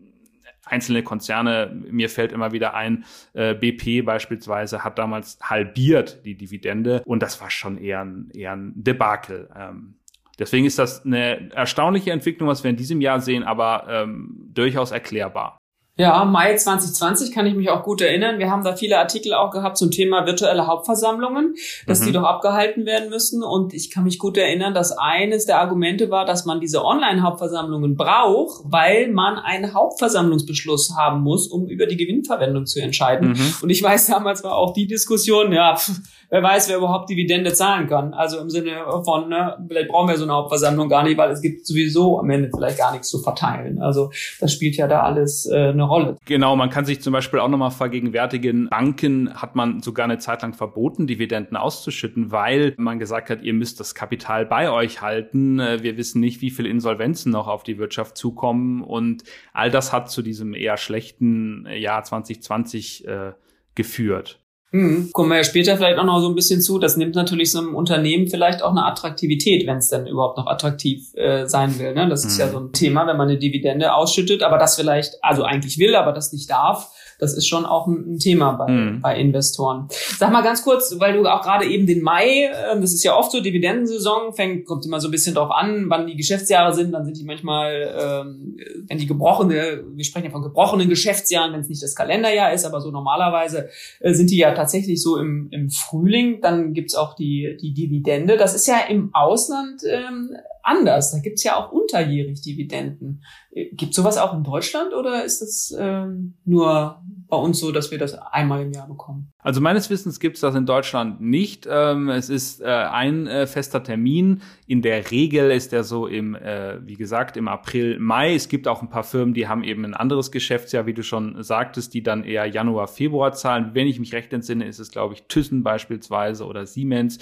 einzelne 0.64 1.04
Konzerne, 1.04 1.72
mir 1.92 2.10
fällt 2.10 2.32
immer 2.32 2.54
wieder 2.54 2.76
ein, 2.76 3.04
äh, 3.34 3.56
BP 3.56 4.06
beispielsweise 4.06 4.84
hat 4.84 4.98
damals 4.98 5.38
halbiert 5.42 6.24
die 6.26 6.36
Dividende 6.36 7.02
und 7.06 7.22
das 7.22 7.42
war 7.42 7.50
schon 7.50 7.78
eher 7.78 8.02
ein, 8.06 8.30
eher 8.34 8.54
ein 8.54 8.72
Debakel. 8.76 9.50
Ähm, 9.56 9.96
Deswegen 10.40 10.66
ist 10.66 10.80
das 10.80 11.06
eine 11.06 11.52
erstaunliche 11.54 12.12
Entwicklung, 12.12 12.48
was 12.48 12.64
wir 12.64 12.72
in 12.72 12.78
diesem 12.78 13.02
Jahr 13.02 13.20
sehen, 13.20 13.44
aber 13.44 13.86
ähm, 13.90 14.50
durchaus 14.54 14.92
erklärbar. 14.92 15.58
Ja, 16.00 16.24
Mai 16.24 16.56
2020 16.56 17.34
kann 17.34 17.46
ich 17.46 17.56
mich 17.56 17.70
auch 17.70 17.84
gut 17.84 18.00
erinnern. 18.00 18.40
Wir 18.40 18.50
haben 18.50 18.64
da 18.64 18.74
viele 18.74 18.98
Artikel 19.00 19.34
auch 19.34 19.52
gehabt 19.52 19.78
zum 19.78 19.92
Thema 19.92 20.26
virtuelle 20.26 20.66
Hauptversammlungen, 20.66 21.56
dass 21.88 22.00
mhm. 22.00 22.06
die 22.06 22.12
doch 22.14 22.24
abgehalten 22.24 22.86
werden 22.86 23.10
müssen. 23.10 23.44
Und 23.44 23.74
ich 23.74 23.92
kann 23.92 24.06
mich 24.06 24.18
gut 24.18 24.38
erinnern, 24.38 24.74
dass 24.74 24.98
eines 24.98 25.46
der 25.46 25.60
Argumente 25.60 26.10
war, 26.10 26.24
dass 26.24 26.46
man 26.46 26.62
diese 26.62 26.86
Online-Hauptversammlungen 26.86 27.98
braucht, 27.98 28.62
weil 28.64 29.10
man 29.12 29.40
einen 29.40 29.74
Hauptversammlungsbeschluss 29.74 30.96
haben 30.98 31.20
muss, 31.20 31.50
um 31.50 31.68
über 31.68 31.86
die 31.86 31.98
Gewinnverwendung 31.98 32.66
zu 32.66 32.80
entscheiden. 32.80 33.32
Mhm. 33.32 33.56
Und 33.62 33.70
ich 33.70 33.84
weiß, 33.84 34.08
damals 34.08 34.42
war 34.42 34.56
auch 34.56 34.72
die 34.72 34.88
Diskussion, 34.88 35.52
ja, 35.52 35.76
pff, 35.76 36.00
wer 36.30 36.44
weiß, 36.44 36.70
wer 36.70 36.78
überhaupt 36.78 37.10
Dividende 37.10 37.54
zahlen 37.54 37.88
kann. 37.88 38.14
Also 38.14 38.40
im 38.40 38.50
Sinne 38.50 38.86
von, 39.04 39.30
ne, 39.30 39.58
vielleicht 39.68 39.90
brauchen 39.90 40.10
wir 40.10 40.18
so 40.18 40.24
eine 40.24 40.34
Hauptversammlung 40.34 40.88
gar 40.88 41.04
nicht, 41.04 41.18
weil 41.18 41.32
es 41.32 41.42
gibt 41.42 41.66
sowieso 41.66 42.20
am 42.20 42.30
Ende 42.30 42.50
vielleicht 42.54 42.78
gar 42.78 42.92
nichts 42.92 43.10
zu 43.10 43.20
verteilen. 43.20 43.82
Also 43.82 44.12
das 44.40 44.54
spielt 44.54 44.76
ja 44.78 44.88
da 44.88 45.02
alles 45.02 45.46
äh, 45.46 45.70
eine 45.70 45.89
Rolle. 45.90 46.18
Genau, 46.26 46.56
man 46.56 46.70
kann 46.70 46.86
sich 46.86 47.02
zum 47.02 47.14
Beispiel 47.14 47.40
auch 47.40 47.50
nochmal 47.50 47.72
vergegenwärtigen, 47.72 48.70
Banken 48.70 49.34
hat 49.34 49.56
man 49.56 49.82
sogar 49.82 50.06
eine 50.06 50.18
Zeit 50.20 50.42
lang 50.42 50.54
verboten, 50.54 51.08
Dividenden 51.08 51.58
auszuschütten, 51.58 52.32
weil 52.32 52.74
man 52.78 53.00
gesagt 53.00 53.30
hat, 53.30 53.42
ihr 53.42 53.54
müsst 53.54 53.80
das 53.80 53.96
Kapital 53.96 54.46
bei 54.46 54.72
euch 54.72 55.02
halten. 55.02 55.60
Äh, 55.60 55.84
wir 55.84 55.98
wissen 55.98 56.20
nicht, 56.20 56.42
wie 56.42 56.52
viele 56.52 56.70
Insolvenzen 56.70 57.32
noch 57.32 57.48
auf 57.48 57.64
die 57.64 57.78
Wirtschaft 57.78 58.18
zukommen. 58.18 58.82
Und 58.82 59.24
all 59.54 59.72
das 59.72 59.92
hat 59.92 60.10
zu 60.10 60.22
diesem 60.22 60.54
eher 60.54 60.78
schlechten 60.78 61.68
Jahr 61.68 62.04
2020 62.04 63.08
äh, 63.08 63.34
geführt. 63.76 64.40
Mhm. 64.72 65.10
Kommen 65.14 65.30
wir 65.30 65.38
ja 65.38 65.44
später 65.44 65.78
vielleicht 65.78 65.98
auch 65.98 66.04
noch 66.04 66.20
so 66.20 66.30
ein 66.30 66.36
bisschen 66.36 66.62
zu. 66.62 66.78
Das 66.78 66.96
nimmt 66.96 67.16
natürlich 67.16 67.52
so 67.52 67.60
einem 67.60 67.76
Unternehmen 67.76 68.28
vielleicht 68.28 68.62
auch 68.62 68.72
eine 68.72 68.86
Attraktivität, 68.86 69.66
wenn 69.66 69.78
es 69.78 69.88
denn 69.88 70.06
überhaupt 70.06 70.38
noch 70.38 70.48
attraktiv 70.48 71.14
äh, 71.16 71.48
sein 71.48 71.80
will. 71.80 71.94
Ne? 71.94 72.08
Das 72.08 72.24
mhm. 72.24 72.30
ist 72.30 72.38
ja 72.38 72.48
mhm. 72.48 72.52
so 72.52 72.60
ein 72.60 72.72
Thema, 72.72 73.08
wenn 73.08 73.18
man 73.18 73.30
eine 73.30 73.40
Dividende 73.40 73.94
ausschüttet, 73.94 74.44
aber 74.44 74.58
das 74.58 74.76
vielleicht, 74.76 75.24
also 75.24 75.44
eigentlich 75.44 75.80
will, 75.80 75.96
aber 75.96 76.12
das 76.12 76.34
nicht 76.34 76.50
darf 76.50 76.92
das 77.20 77.34
ist 77.34 77.48
schon 77.48 77.66
auch 77.66 77.86
ein, 77.88 78.16
ein 78.16 78.20
Thema 78.20 78.54
bei, 78.54 78.72
mhm. 78.72 79.02
bei 79.02 79.18
Investoren. 79.18 79.88
Sag 80.18 80.32
mal 80.32 80.42
ganz 80.42 80.64
kurz, 80.64 80.96
weil 81.00 81.14
du 81.14 81.28
auch 81.28 81.42
gerade 81.42 81.66
eben 81.66 81.86
den 81.86 82.02
Mai, 82.02 82.46
äh, 82.46 82.80
das 82.80 82.94
ist 82.94 83.04
ja 83.04 83.16
oft 83.16 83.32
so, 83.32 83.42
Dividendensaison, 83.42 84.34
fängt, 84.34 84.66
kommt 84.66 84.86
immer 84.86 85.00
so 85.00 85.10
ein 85.10 85.12
bisschen 85.12 85.36
drauf 85.36 85.52
an, 85.52 85.90
wann 85.90 86.08
die 86.08 86.16
Geschäftsjahre 86.16 86.74
sind, 86.74 86.94
dann 86.94 87.06
sind 87.06 87.18
die 87.18 87.26
manchmal, 87.26 87.94
ähm, 88.00 88.58
wenn 88.88 88.98
die 88.98 89.06
gebrochene, 89.06 89.84
wir 89.94 90.06
sprechen 90.06 90.26
ja 90.26 90.32
von 90.32 90.42
gebrochenen 90.42 90.90
Geschäftsjahren, 90.90 91.54
wenn 91.54 91.62
es 91.62 91.70
nicht 91.70 91.84
das 91.84 91.96
Kalenderjahr 91.96 92.54
ist, 92.54 92.66
aber 92.66 92.82
so 92.82 92.90
normalerweise 92.90 93.70
äh, 94.00 94.14
sind 94.14 94.32
die 94.32 94.38
ja 94.38 94.54
tatsächlich 94.54 95.02
so 95.02 95.18
im, 95.18 95.50
im 95.52 95.70
Frühling, 95.70 96.40
dann 96.42 96.74
gibt's 96.74 96.96
auch 96.96 97.16
die, 97.16 97.58
die 97.62 97.74
Dividende. 97.74 98.38
Das 98.38 98.56
ist 98.56 98.68
ja 98.68 98.80
im 98.88 99.10
Ausland 99.14 99.82
ähm, 99.86 100.32
anders. 100.64 101.12
Da 101.12 101.20
gibt's 101.20 101.44
ja 101.44 101.56
auch 101.56 101.72
unterjährig 101.72 102.42
Dividenden. 102.42 103.24
Äh, 103.52 103.74
gibt 103.76 103.94
sowas 103.94 104.18
auch 104.18 104.34
in 104.34 104.44
Deutschland 104.44 104.94
oder 104.94 105.24
ist 105.24 105.42
das 105.42 105.76
ähm, 105.78 106.36
nur 106.46 107.02
bei 107.28 107.38
uns 107.38 107.60
so, 107.60 107.72
dass 107.72 107.92
wir 107.92 107.98
das 107.98 108.16
einmal 108.16 108.64
im 108.64 108.74
Jahr 108.74 108.88
bekommen? 108.88 109.32
Also 109.42 109.62
meines 109.62 109.90
Wissens 109.90 110.20
gibt's 110.20 110.42
das 110.42 110.56
in 110.56 110.66
Deutschland 110.66 111.22
nicht. 111.22 111.68
Ähm, 111.70 112.10
es 112.10 112.30
ist 112.30 112.62
äh, 112.62 112.66
ein 112.66 113.28
äh, 113.28 113.48
fester 113.48 113.84
Termin. 113.84 114.42
In 114.68 114.82
der 114.82 115.12
Regel 115.12 115.52
ist 115.52 115.72
der 115.72 115.84
so 115.84 116.08
im, 116.08 116.36
äh, 116.36 116.86
wie 116.86 116.96
gesagt, 116.96 117.38
im 117.38 117.48
April, 117.48 118.00
Mai. 118.00 118.36
Es 118.36 118.50
gibt 118.50 118.68
auch 118.68 118.82
ein 118.82 118.90
paar 118.90 119.04
Firmen, 119.04 119.34
die 119.34 119.48
haben 119.48 119.64
eben 119.64 119.86
ein 119.86 119.94
anderes 119.94 120.32
Geschäftsjahr, 120.32 120.88
wie 120.88 120.94
du 120.94 121.04
schon 121.04 121.42
sagtest, 121.44 121.94
die 121.94 122.04
dann 122.04 122.24
eher 122.24 122.46
Januar, 122.48 122.88
Februar 122.88 123.32
zahlen. 123.34 123.72
Wenn 123.74 123.88
ich 123.88 124.00
mich 124.00 124.14
recht 124.14 124.34
entsinne, 124.34 124.66
ist 124.66 124.80
es, 124.80 124.92
glaube 124.92 125.14
ich, 125.14 125.24
Thyssen 125.28 125.64
beispielsweise 125.64 126.46
oder 126.46 126.66
Siemens. 126.66 127.20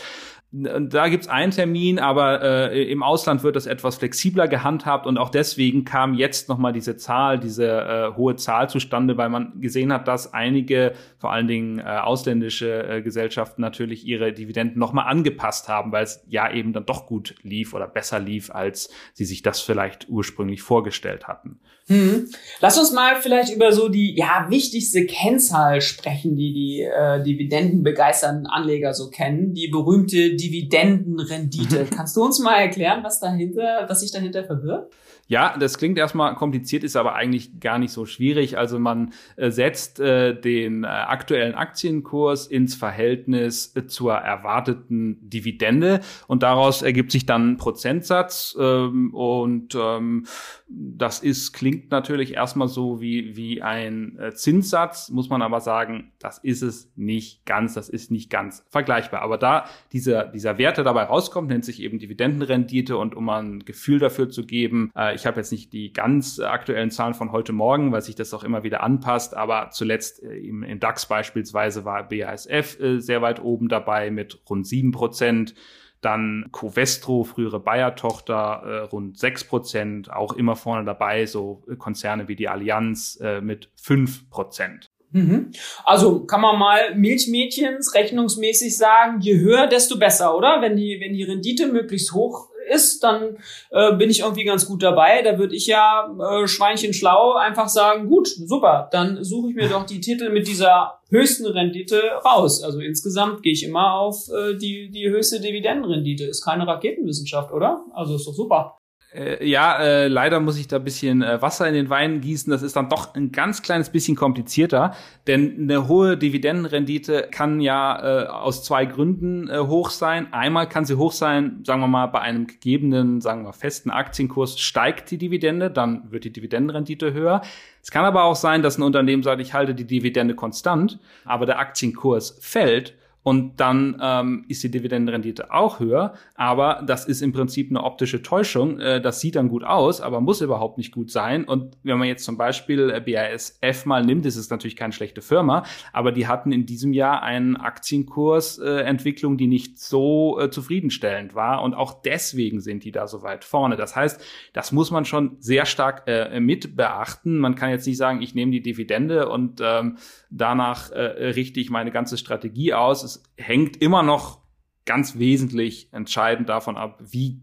Da 0.64 1.08
gibt's 1.10 1.28
einen 1.28 1.52
Termin, 1.52 2.00
aber 2.00 2.42
äh, 2.72 2.84
im 2.92 3.04
Ausland 3.04 3.44
wird 3.44 3.56
das 3.56 3.68
etwas 3.68 3.98
flexibler 3.98 4.48
gehandhabt 4.48 5.06
und 5.06 5.18
auch 5.18 5.30
deswegen 5.30 5.86
kam 5.86 6.16
jetzt 6.16 6.50
nochmal 6.50 6.74
diese 6.74 6.98
Zahl, 6.98 7.38
diese 7.38 7.68
äh, 7.68 8.16
hohe 8.16 8.38
Zahl 8.38 8.68
zustande, 8.68 9.18
weil 9.18 9.30
man 9.30 9.62
gesehen 9.62 9.94
hat, 9.94 10.08
dass 10.08 10.34
einige, 10.34 10.94
vor 11.20 11.32
allen 11.32 11.48
Dingen 11.48 11.80
äh, 11.80 11.84
ausländische 11.84 12.88
äh, 12.88 13.02
Gesellschaften 13.04 13.62
natürlich 13.62 14.08
ihre 14.08 14.34
Dividenden 14.34 14.80
nochmal 14.80 15.08
angepasst 15.08 15.70
haben, 15.70 15.92
weil 15.92 16.06
es 16.06 16.26
ja 16.28 16.52
eben 16.52 16.74
dann 16.74 16.86
doch 16.86 17.06
gut 17.06 17.36
lief 17.44 17.76
oder 17.76 17.88
besser 17.88 18.20
lief, 18.20 18.50
als 18.50 18.90
sie 19.14 19.26
sich 19.26 19.44
das 19.44 19.62
vielleicht 19.62 20.10
ursprünglich 20.10 20.64
vorgestellt 20.64 21.28
hatten. 21.28 21.60
Hm. 21.88 22.30
Lass 22.60 22.78
uns 22.78 22.92
mal 22.92 23.16
vielleicht 23.16 23.56
über 23.56 23.72
so 23.72 23.88
die 23.88 24.14
ja 24.14 24.48
wichtigste 24.50 25.06
Kennzahl 25.06 25.80
sprechen, 25.80 26.36
die 26.36 26.54
die 26.54 26.82
äh, 26.82 27.24
dividendenbegeisterten 27.24 28.46
Anleger 28.46 28.94
so 28.94 29.10
kennen, 29.10 29.54
die 29.54 29.70
berühmte 29.70 30.36
Dividendenrendite. 30.36 31.88
Kannst 31.96 32.18
du 32.18 32.24
uns 32.24 32.40
mal 32.40 32.60
erklären, 32.60 33.04
was 33.04 33.22
dahinter, 33.22 33.86
was 33.88 34.02
sich 34.02 34.12
dahinter 34.12 34.44
verbirgt? 34.44 34.94
Ja, 35.30 35.58
das 35.58 35.78
klingt 35.78 35.98
erstmal 35.98 36.36
kompliziert, 36.36 36.86
ist 36.86 36.96
aber 36.96 37.16
eigentlich 37.16 37.60
gar 37.60 37.80
nicht 37.80 37.92
so 37.92 38.06
schwierig. 38.06 38.58
Also 38.58 38.80
man 38.80 39.12
äh, 39.36 39.52
setzt 39.52 40.00
äh, 40.00 40.40
den 40.40 40.86
äh, 40.86 40.88
aktuellen 40.88 41.54
Aktienkurs 41.54 42.48
ins 42.48 42.76
Verhältnis 42.76 43.74
äh, 43.76 43.88
zur 43.88 44.14
erwarteten 44.14 45.30
Dividende 45.30 46.00
und 46.28 46.44
daraus 46.44 46.82
ergibt 46.82 47.12
sich 47.12 47.26
dann 47.26 47.52
ein 47.52 47.58
Prozentsatz 47.58 48.56
ähm, 48.58 49.14
und 49.14 49.76
ähm, 49.76 50.28
das 50.70 51.20
ist, 51.20 51.54
klingt 51.54 51.92
natürlich 51.92 52.34
erstmal 52.34 52.68
so 52.68 53.00
wie, 53.00 53.38
wie 53.38 53.62
ein 53.62 54.18
äh, 54.20 54.34
Zinssatz, 54.34 55.10
muss 55.10 55.30
man 55.30 55.42
aber 55.42 55.62
sagen, 55.62 56.12
das 56.20 56.40
ist 56.40 56.62
es 56.62 56.92
nicht 56.96 57.46
ganz, 57.46 57.74
das 57.76 57.88
ist 57.88 58.12
nicht 58.12 58.30
ganz 58.30 58.66
vergleichbar. 58.70 59.22
Aber 59.22 59.38
da 59.38 59.66
dieser 59.94 60.08
dieser, 60.08 60.26
dieser 60.26 60.58
Werte 60.58 60.84
dabei 60.84 61.04
rauskommt, 61.04 61.50
nennt 61.50 61.66
sich 61.66 61.82
eben 61.82 62.00
Dividendenrendite 62.00 62.98
und 62.98 63.16
um 63.16 63.28
ein 63.30 63.60
Gefühl 63.66 64.00
dafür 64.00 64.30
zu 64.30 64.46
geben, 64.46 64.92
äh, 64.96 65.16
ich 65.16 65.26
habe 65.26 65.38
jetzt 65.38 65.52
nicht 65.52 65.74
die 65.74 65.92
ganz 65.94 66.40
aktuellen 66.40 66.92
Zahlen 66.92 67.14
von 67.14 67.32
heute 67.32 67.54
Morgen, 67.54 67.92
weil 67.92 68.02
sich 68.02 68.16
das 68.16 68.34
auch 68.34 68.44
immer 68.44 68.64
wieder 68.64 68.84
anpasst, 68.84 69.36
aber 69.36 69.70
zuletzt 69.72 70.24
äh, 70.24 70.38
im, 70.38 70.64
im 70.64 70.80
DAX 70.80 71.08
beispielsweise 71.08 71.86
war 71.86 72.08
BASF 72.08 72.80
äh, 72.80 73.00
sehr 73.00 73.22
weit 73.22 73.42
oben 73.42 73.68
dabei 73.68 74.12
mit 74.12 74.40
rund 74.50 74.66
sieben 74.66 74.92
Prozent. 74.92 75.54
Dann 76.02 76.50
Covestro, 76.52 77.24
frühere 77.24 77.60
Bayer-Tochter, 77.60 78.62
äh, 78.66 78.78
rund 78.88 79.18
sechs 79.18 79.44
Prozent, 79.44 80.12
auch 80.12 80.34
immer 80.34 80.56
vorne 80.56 80.86
dabei, 80.86 81.26
so 81.26 81.64
Konzerne 81.78 82.28
wie 82.28 82.36
die 82.36 82.48
Allianz 82.48 83.20
äh, 83.22 83.42
mit 83.42 83.72
fünf 83.76 84.30
Prozent. 84.30 84.92
Mhm. 85.12 85.52
Also 85.84 86.26
kann 86.26 86.42
man 86.42 86.60
mal 86.60 86.96
Milchmädchens 86.96 87.96
rechnungsmäßig 87.96 88.78
sagen, 88.78 89.22
je 89.22 89.40
höher, 89.40 89.68
desto 89.68 89.98
besser, 89.98 90.36
oder? 90.38 90.62
Wenn 90.62 90.76
die, 90.76 91.00
wenn 91.02 91.14
die 91.14 91.24
Rendite 91.24 91.68
möglichst 91.68 92.14
hoch 92.14 92.50
ist, 92.68 93.04
dann 93.04 93.38
äh, 93.72 93.94
bin 93.96 94.10
ich 94.10 94.22
irgendwie 94.22 94.44
ganz 94.44 94.66
gut 94.66 94.84
dabei. 94.84 95.22
Da 95.22 95.38
würde 95.38 95.56
ich 95.56 95.68
ja 95.68 96.14
äh, 96.20 96.48
Schweinchen 96.48 96.94
schlau 96.94 97.34
einfach 97.34 97.70
sagen, 97.70 98.08
gut, 98.08 98.28
super, 98.28 98.90
dann 98.92 99.24
suche 99.24 99.50
ich 99.50 99.56
mir 99.56 99.70
doch 99.70 99.86
die 99.86 100.02
Titel 100.02 100.30
mit 100.30 100.48
dieser 100.48 101.00
höchsten 101.10 101.46
Rendite 101.46 102.02
raus. 102.26 102.64
Also 102.64 102.80
insgesamt 102.80 103.44
gehe 103.44 103.54
ich 103.54 103.64
immer 103.64 103.94
auf 103.94 104.30
äh, 104.30 104.56
die, 104.56 104.90
die 104.90 105.10
höchste 105.10 105.40
Dividendenrendite. 105.40 106.26
Ist 106.26 106.44
keine 106.44 106.68
Raketenwissenschaft, 106.68 107.52
oder? 107.52 107.84
Also 107.94 108.16
ist 108.16 108.28
doch 108.28 108.34
super. 108.34 108.77
Äh, 109.14 109.48
ja, 109.48 109.78
äh, 109.78 110.08
leider 110.08 110.40
muss 110.42 110.58
ich 110.58 110.68
da 110.68 110.80
bisschen 110.80 111.22
äh, 111.22 111.42
Wasser 111.42 111.68
in 111.68 111.74
den 111.74 111.90
Wein 111.90 112.20
gießen. 112.20 112.52
Das 112.52 112.62
ist 112.62 112.76
dann 112.76 112.90
doch 112.90 113.16
ein 113.16 113.32
ganz 113.32 113.62
kleines 113.62 113.90
bisschen 113.90 114.18
komplizierter, 114.18 114.94
denn 115.28 115.58
eine 115.62 115.88
hohe 115.88 116.18
Dividendenrendite 116.18 117.30
kann 117.32 117.62
ja 117.62 118.26
äh, 118.26 118.28
aus 118.28 118.64
zwei 118.64 118.86
Gründen 118.86 119.50
äh, 119.50 119.60
hoch 119.60 119.92
sein. 119.92 120.34
Einmal 120.34 120.68
kann 120.68 120.84
sie 120.84 120.96
hoch 120.96 121.14
sein, 121.14 121.64
sagen 121.66 121.80
wir 121.82 121.88
mal, 121.88 122.08
bei 122.08 122.20
einem 122.20 122.48
gegebenen, 122.48 123.22
sagen 123.22 123.44
wir 123.44 123.54
festen 123.54 123.92
Aktienkurs 123.92 124.60
steigt 124.60 125.10
die 125.12 125.18
Dividende, 125.18 125.72
dann 125.72 126.12
wird 126.12 126.26
die 126.26 126.34
Dividendenrendite 126.34 127.14
höher. 127.14 127.42
Es 127.82 127.92
kann 127.92 128.04
aber 128.04 128.26
auch 128.26 128.36
sein, 128.36 128.62
dass 128.62 128.78
ein 128.78 128.84
Unternehmen 128.84 129.24
sagt, 129.24 129.42
ich 129.42 129.54
halte 129.54 129.74
die 129.74 129.88
Dividende 129.88 130.36
konstant, 130.36 131.00
aber 131.24 131.46
der 131.46 131.60
Aktienkurs 131.60 132.38
fällt 132.42 132.94
und 133.28 133.60
dann 133.60 133.98
ähm, 134.02 134.46
ist 134.48 134.64
die 134.64 134.72
Dividendenrendite 134.72 135.52
auch 135.52 135.82
höher, 135.82 136.14
aber 136.36 136.82
das 136.88 137.04
ist 137.04 137.22
im 137.22 137.34
Prinzip 137.34 137.70
eine 137.70 137.84
optische 137.84 138.22
Täuschung. 138.22 138.80
Äh, 138.80 139.02
das 139.02 139.20
sieht 139.20 139.36
dann 139.36 139.50
gut 139.50 139.66
aus, 139.66 140.00
aber 140.00 140.22
muss 140.22 140.40
überhaupt 140.40 140.78
nicht 140.78 140.94
gut 140.94 141.12
sein. 141.12 141.44
Und 141.44 141.76
wenn 141.84 141.98
man 141.98 142.08
jetzt 142.08 142.24
zum 142.24 142.38
Beispiel 142.38 142.90
äh, 142.90 143.02
BASF 143.02 143.86
mal 143.86 144.06
nimmt, 144.06 144.26
ist 144.26 144.38
es 144.38 144.50
natürlich 144.50 144.78
keine 144.78 144.94
schlechte 144.94 145.22
Firma, 145.22 145.66
aber 145.92 146.14
die 146.14 146.26
hatten 146.26 146.54
in 146.54 146.66
diesem 146.66 146.94
Jahr 146.94 147.22
einen 147.22 147.58
Aktienkursentwicklung, 147.58 149.34
äh, 149.34 149.38
die 149.38 149.48
nicht 149.48 149.78
so 149.78 150.40
äh, 150.40 150.50
zufriedenstellend 150.50 151.36
war. 151.36 151.64
Und 151.64 151.74
auch 151.74 152.02
deswegen 152.02 152.62
sind 152.62 152.86
die 152.86 152.94
da 152.94 153.08
so 153.08 153.24
weit 153.24 153.44
vorne. 153.44 153.76
Das 153.76 153.94
heißt, 153.94 154.24
das 154.54 154.72
muss 154.72 154.90
man 154.90 155.04
schon 155.04 155.36
sehr 155.42 155.66
stark 155.66 156.04
äh, 156.08 156.40
mit 156.40 156.78
beachten. 156.78 157.40
Man 157.40 157.56
kann 157.56 157.72
jetzt 157.72 157.88
nicht 157.88 157.98
sagen, 157.98 158.22
ich 158.22 158.36
nehme 158.36 158.54
die 158.54 158.62
Dividende 158.62 159.28
und 159.28 159.60
ähm, 159.62 159.98
danach 160.30 160.92
äh, 160.92 161.02
richte 161.02 161.60
ich 161.60 161.70
meine 161.70 161.92
ganze 161.92 162.18
Strategie 162.18 162.74
aus. 162.74 163.04
Es 163.04 163.17
hängt 163.38 163.82
immer 163.82 164.04
noch 164.04 164.42
ganz 164.86 165.18
wesentlich 165.18 165.92
entscheidend 165.94 166.50
davon 166.50 166.78
ab, 166.78 167.00
wie 167.00 167.42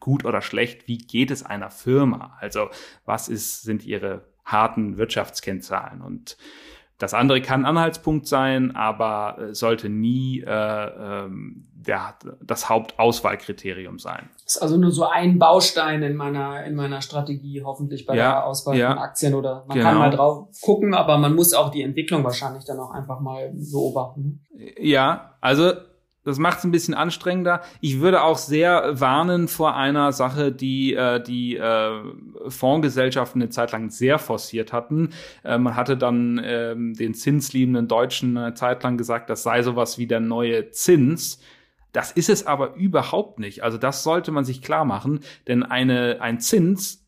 gut 0.00 0.24
oder 0.24 0.40
schlecht, 0.40 0.86
wie 0.86 0.98
geht 0.98 1.30
es 1.30 1.42
einer 1.42 1.70
Firma? 1.70 2.36
Also 2.40 2.70
was 3.04 3.28
ist, 3.28 3.62
sind 3.62 3.84
ihre 3.84 4.28
harten 4.44 4.96
Wirtschaftskennzahlen? 4.96 6.00
Und 6.00 6.36
das 6.98 7.12
andere 7.12 7.42
kann 7.42 7.64
Anhaltspunkt 7.64 8.26
sein, 8.26 8.74
aber 8.74 9.38
äh, 9.38 9.54
sollte 9.54 9.88
nie 9.88 10.40
äh, 10.40 10.50
ähm, 10.50 11.66
der, 11.74 12.14
das 12.42 12.68
Hauptauswahlkriterium 12.68 13.98
sein. 13.98 14.30
Das 14.44 14.56
ist 14.56 14.62
also 14.62 14.76
nur 14.76 14.90
so 14.90 15.04
ein 15.04 15.38
Baustein 15.38 16.02
in 16.02 16.16
meiner, 16.16 16.64
in 16.64 16.74
meiner 16.74 17.00
Strategie, 17.02 17.62
hoffentlich 17.62 18.06
bei 18.06 18.16
ja, 18.16 18.30
der 18.32 18.46
Auswahl 18.46 18.76
ja. 18.76 18.90
von 18.90 18.98
Aktien 18.98 19.34
oder 19.34 19.64
man 19.66 19.76
genau. 19.76 19.90
kann 19.90 19.98
mal 19.98 20.10
drauf 20.10 20.48
gucken, 20.62 20.94
aber 20.94 21.18
man 21.18 21.34
muss 21.34 21.52
auch 21.52 21.70
die 21.70 21.82
Entwicklung 21.82 22.24
wahrscheinlich 22.24 22.64
dann 22.64 22.78
auch 22.78 22.90
einfach 22.90 23.20
mal 23.20 23.52
beobachten. 23.52 24.44
Ja, 24.78 25.36
also 25.40 25.72
das 26.26 26.38
macht 26.38 26.58
es 26.58 26.64
ein 26.64 26.72
bisschen 26.72 26.94
anstrengender. 26.94 27.62
Ich 27.80 28.00
würde 28.00 28.22
auch 28.22 28.36
sehr 28.36 29.00
warnen 29.00 29.46
vor 29.46 29.76
einer 29.76 30.12
Sache, 30.12 30.50
die 30.50 30.92
äh, 30.92 31.22
die 31.22 31.56
äh, 31.56 32.02
Fondsgesellschaften 32.48 33.40
eine 33.40 33.50
Zeit 33.50 33.70
lang 33.70 33.90
sehr 33.90 34.18
forciert 34.18 34.72
hatten. 34.72 35.10
Äh, 35.44 35.58
man 35.58 35.76
hatte 35.76 35.96
dann 35.96 36.38
äh, 36.38 36.74
den 36.74 37.14
zinsliebenden 37.14 37.86
Deutschen 37.86 38.36
eine 38.36 38.54
Zeit 38.54 38.82
lang 38.82 38.98
gesagt, 38.98 39.30
das 39.30 39.44
sei 39.44 39.62
sowas 39.62 39.98
wie 39.98 40.08
der 40.08 40.20
neue 40.20 40.70
Zins. 40.70 41.40
Das 41.92 42.10
ist 42.10 42.28
es 42.28 42.44
aber 42.44 42.74
überhaupt 42.74 43.38
nicht. 43.38 43.62
Also 43.62 43.78
das 43.78 44.02
sollte 44.02 44.32
man 44.32 44.44
sich 44.44 44.62
klar 44.62 44.84
machen, 44.84 45.20
denn 45.46 45.62
eine, 45.62 46.18
ein 46.20 46.40
Zins 46.40 47.06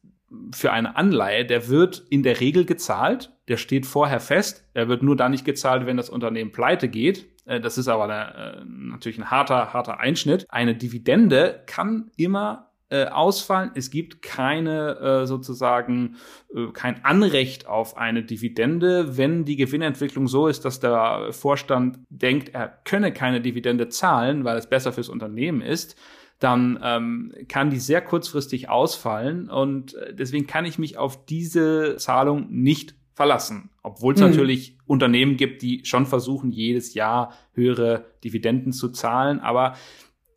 für 0.52 0.72
eine 0.72 0.96
Anleihe, 0.96 1.44
der 1.44 1.68
wird 1.68 2.04
in 2.08 2.22
der 2.22 2.40
Regel 2.40 2.64
gezahlt. 2.64 3.32
Der 3.48 3.56
steht 3.56 3.84
vorher 3.87 4.20
fest. 4.20 4.64
Er 4.75 4.88
wird 4.88 5.02
nur 5.02 5.16
dann 5.16 5.32
nicht 5.32 5.44
gezahlt, 5.44 5.87
wenn 5.87 5.96
das 5.96 6.08
Unternehmen 6.10 6.52
pleite 6.52 6.88
geht. 6.88 7.26
Äh, 7.48 7.60
das 7.60 7.78
ist 7.78 7.88
aber 7.88 8.04
eine, 8.04 8.60
äh, 8.60 8.64
natürlich 8.64 9.18
ein 9.18 9.30
harter, 9.30 9.72
harter 9.72 9.98
Einschnitt. 9.98 10.46
Eine 10.48 10.76
Dividende 10.76 11.62
kann 11.66 12.10
immer 12.16 12.70
äh, 12.90 13.06
ausfallen. 13.06 13.72
Es 13.74 13.90
gibt 13.90 14.22
keine 14.22 15.26
sozusagen 15.26 16.16
kein 16.72 17.04
Anrecht 17.04 17.66
auf 17.66 17.98
eine 17.98 18.22
Dividende, 18.22 19.18
wenn 19.18 19.44
die 19.44 19.56
Gewinnentwicklung 19.56 20.26
so 20.26 20.46
ist, 20.46 20.64
dass 20.64 20.80
der 20.80 21.32
Vorstand 21.32 21.98
denkt, 22.08 22.54
er 22.54 22.68
könne 22.84 23.12
keine 23.12 23.40
Dividende 23.42 23.88
zahlen, 23.88 24.44
weil 24.44 24.56
es 24.56 24.68
besser 24.68 24.92
fürs 24.92 25.08
Unternehmen 25.08 25.60
ist 25.60 25.96
dann 26.40 26.78
ähm, 26.84 27.34
kann 27.48 27.70
die 27.70 27.80
sehr 27.80 28.00
kurzfristig 28.00 28.68
ausfallen 28.68 29.50
und 29.50 29.96
deswegen 30.12 30.46
kann 30.46 30.66
ich 30.66 30.78
mich 30.78 30.96
auf 30.96 31.26
diese 31.26 31.96
Zahlung 31.96 32.46
nicht 32.48 32.94
verlassen. 33.18 33.70
Obwohl 33.82 34.14
es 34.14 34.20
mhm. 34.20 34.28
natürlich 34.28 34.78
Unternehmen 34.87 35.37
gibt, 35.37 35.60
die 35.62 35.84
schon 35.84 36.06
versuchen, 36.06 36.52
jedes 36.52 36.94
Jahr 36.94 37.32
höhere 37.52 38.06
Dividenden 38.22 38.72
zu 38.72 38.90
zahlen. 38.90 39.40
Aber 39.40 39.75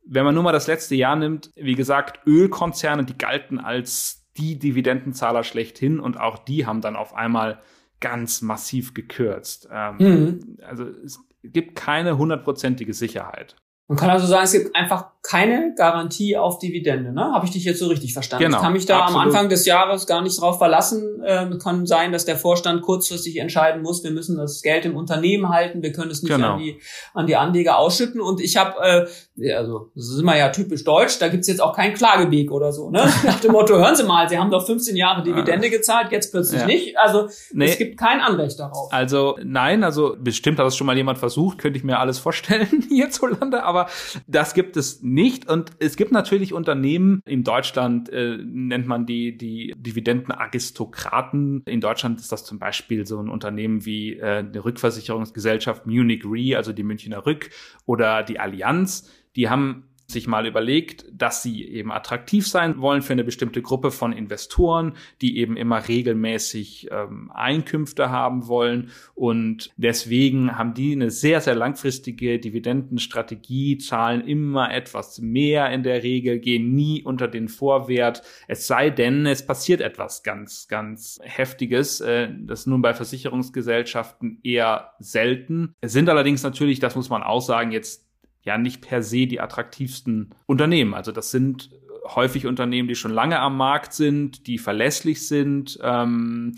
wenn 0.03 0.25
man 0.25 0.33
nur 0.33 0.43
mal 0.43 0.51
das 0.51 0.65
letzte 0.65 0.95
Jahr 0.95 1.15
nimmt, 1.15 1.51
wie 1.55 1.75
gesagt, 1.75 2.25
Ölkonzerne, 2.25 3.05
die 3.05 3.19
galten 3.19 3.59
als 3.59 4.27
die 4.37 4.57
Dividendenzahler 4.57 5.43
schlechthin 5.43 5.99
und 5.99 6.19
auch 6.19 6.39
die 6.39 6.65
haben 6.65 6.81
dann 6.81 6.95
auf 6.95 7.13
einmal 7.13 7.61
ganz 7.99 8.41
massiv 8.41 8.95
gekürzt. 8.95 9.69
Ähm, 9.71 9.97
mhm. 9.99 10.57
Also 10.63 10.85
es 10.85 11.19
gibt 11.43 11.75
keine 11.75 12.17
hundertprozentige 12.17 12.95
Sicherheit. 12.95 13.55
Man 13.91 13.97
kann 13.97 14.09
also 14.09 14.25
sagen, 14.25 14.45
es 14.45 14.53
gibt 14.53 14.73
einfach 14.73 15.07
keine 15.21 15.75
Garantie 15.75 16.35
auf 16.35 16.59
Dividende, 16.59 17.11
ne? 17.11 17.33
Habe 17.33 17.45
ich 17.45 17.51
dich 17.51 17.63
jetzt 17.63 17.79
so 17.79 17.87
richtig 17.87 18.13
verstanden? 18.13 18.45
Genau, 18.45 18.57
ich 18.57 18.63
kann 18.63 18.73
mich 18.73 18.85
da 18.85 19.01
absolut. 19.01 19.21
am 19.21 19.27
Anfang 19.27 19.49
des 19.49 19.65
Jahres 19.65 20.07
gar 20.07 20.21
nicht 20.21 20.39
drauf 20.41 20.57
verlassen. 20.57 21.21
Ähm, 21.25 21.59
kann 21.59 21.85
sein, 21.85 22.11
dass 22.11 22.25
der 22.25 22.37
Vorstand 22.37 22.81
kurzfristig 22.81 23.37
entscheiden 23.37 23.83
muss, 23.83 24.03
wir 24.03 24.11
müssen 24.11 24.37
das 24.37 24.61
Geld 24.61 24.85
im 24.85 24.95
Unternehmen 24.95 25.49
halten, 25.49 25.83
wir 25.83 25.91
können 25.91 26.09
es 26.09 26.23
nicht 26.23 26.33
genau. 26.33 26.53
an, 26.53 26.59
die, 26.59 26.79
an 27.13 27.27
die 27.27 27.35
Anleger 27.35 27.77
ausschütten. 27.77 28.19
Und 28.21 28.39
ich 28.39 28.57
habe, 28.57 29.07
äh, 29.37 29.53
also 29.53 29.91
das 29.93 30.05
ist 30.05 30.19
immer 30.19 30.37
ja 30.37 30.49
typisch 30.49 30.85
deutsch, 30.85 31.19
da 31.19 31.27
gibt's 31.27 31.47
jetzt 31.47 31.61
auch 31.61 31.75
keinen 31.75 31.93
Klageweg 31.93 32.49
oder 32.49 32.71
so. 32.71 32.89
Ne? 32.89 33.07
Nach 33.25 33.39
dem 33.41 33.51
Motto, 33.51 33.75
hören 33.75 33.95
Sie 33.95 34.03
mal, 34.03 34.27
Sie 34.29 34.39
haben 34.39 34.49
doch 34.51 34.65
15 34.65 34.95
Jahre 34.95 35.21
Dividende 35.21 35.69
gezahlt, 35.69 36.11
jetzt 36.11 36.31
plötzlich 36.31 36.61
ja. 36.61 36.65
nicht. 36.65 36.97
Also 36.97 37.27
nee. 37.51 37.65
es 37.65 37.77
gibt 37.77 37.99
kein 37.99 38.21
Anrecht 38.21 38.57
darauf. 38.57 38.91
Also 38.91 39.37
nein, 39.43 39.83
also 39.83 40.15
bestimmt 40.17 40.57
hat 40.59 40.65
das 40.65 40.77
schon 40.77 40.87
mal 40.87 40.97
jemand 40.97 41.19
versucht, 41.19 41.57
könnte 41.59 41.77
ich 41.77 41.83
mir 41.83 41.99
alles 41.99 42.17
vorstellen 42.19 42.85
hierzulande, 42.89 43.63
aber 43.63 43.80
das 44.27 44.53
gibt 44.53 44.77
es 44.77 45.01
nicht. 45.01 45.49
Und 45.49 45.71
es 45.79 45.95
gibt 45.95 46.11
natürlich 46.11 46.53
Unternehmen, 46.53 47.21
in 47.25 47.43
Deutschland 47.43 48.09
äh, 48.09 48.37
nennt 48.37 48.87
man 48.87 49.05
die, 49.05 49.37
die 49.37 49.73
Dividendenaristokraten. 49.77 51.63
In 51.65 51.81
Deutschland 51.81 52.19
ist 52.19 52.31
das 52.31 52.45
zum 52.45 52.59
Beispiel 52.59 53.05
so 53.05 53.19
ein 53.19 53.29
Unternehmen 53.29 53.85
wie 53.85 54.17
äh, 54.17 54.39
eine 54.39 54.63
Rückversicherungsgesellschaft 54.63 55.85
Munich 55.85 56.23
Re, 56.25 56.57
also 56.57 56.73
die 56.73 56.83
Münchner 56.83 57.25
Rück 57.25 57.49
oder 57.85 58.23
die 58.23 58.39
Allianz. 58.39 59.09
Die 59.35 59.49
haben 59.49 59.90
sich 60.11 60.27
mal 60.27 60.45
überlegt, 60.45 61.05
dass 61.11 61.43
sie 61.43 61.65
eben 61.65 61.91
attraktiv 61.91 62.47
sein 62.47 62.79
wollen 62.79 63.01
für 63.01 63.13
eine 63.13 63.23
bestimmte 63.23 63.61
Gruppe 63.61 63.91
von 63.91 64.13
Investoren, 64.13 64.93
die 65.21 65.37
eben 65.37 65.57
immer 65.57 65.87
regelmäßig 65.87 66.89
ähm, 66.91 67.31
Einkünfte 67.33 68.09
haben 68.09 68.47
wollen. 68.47 68.91
Und 69.15 69.71
deswegen 69.77 70.57
haben 70.57 70.73
die 70.73 70.93
eine 70.93 71.11
sehr, 71.11 71.41
sehr 71.41 71.55
langfristige 71.55 72.39
Dividendenstrategie, 72.39 73.77
zahlen 73.77 74.21
immer 74.21 74.73
etwas 74.73 75.19
mehr 75.19 75.71
in 75.71 75.83
der 75.83 76.03
Regel, 76.03 76.39
gehen 76.39 76.73
nie 76.75 77.03
unter 77.03 77.27
den 77.27 77.47
Vorwert. 77.47 78.21
Es 78.47 78.67
sei 78.67 78.89
denn, 78.89 79.25
es 79.25 79.45
passiert 79.45 79.81
etwas 79.81 80.23
ganz, 80.23 80.67
ganz 80.67 81.19
Heftiges. 81.23 82.01
Äh, 82.01 82.29
das 82.41 82.65
nun 82.67 82.81
bei 82.81 82.93
Versicherungsgesellschaften 82.93 84.39
eher 84.43 84.91
selten. 84.99 85.75
Es 85.81 85.93
sind 85.93 86.09
allerdings 86.09 86.43
natürlich, 86.43 86.79
das 86.79 86.95
muss 86.95 87.09
man 87.09 87.23
auch 87.23 87.41
sagen, 87.41 87.71
jetzt 87.71 88.10
ja 88.43 88.57
nicht 88.57 88.81
per 88.81 89.03
se 89.03 89.27
die 89.27 89.39
attraktivsten 89.39 90.33
Unternehmen. 90.45 90.93
Also 90.93 91.11
das 91.11 91.31
sind 91.31 91.69
häufig 92.15 92.47
Unternehmen, 92.47 92.87
die 92.87 92.95
schon 92.95 93.11
lange 93.11 93.39
am 93.39 93.57
Markt 93.57 93.93
sind, 93.93 94.47
die 94.47 94.57
verlässlich 94.57 95.27
sind. 95.27 95.79
Ähm, 95.83 96.55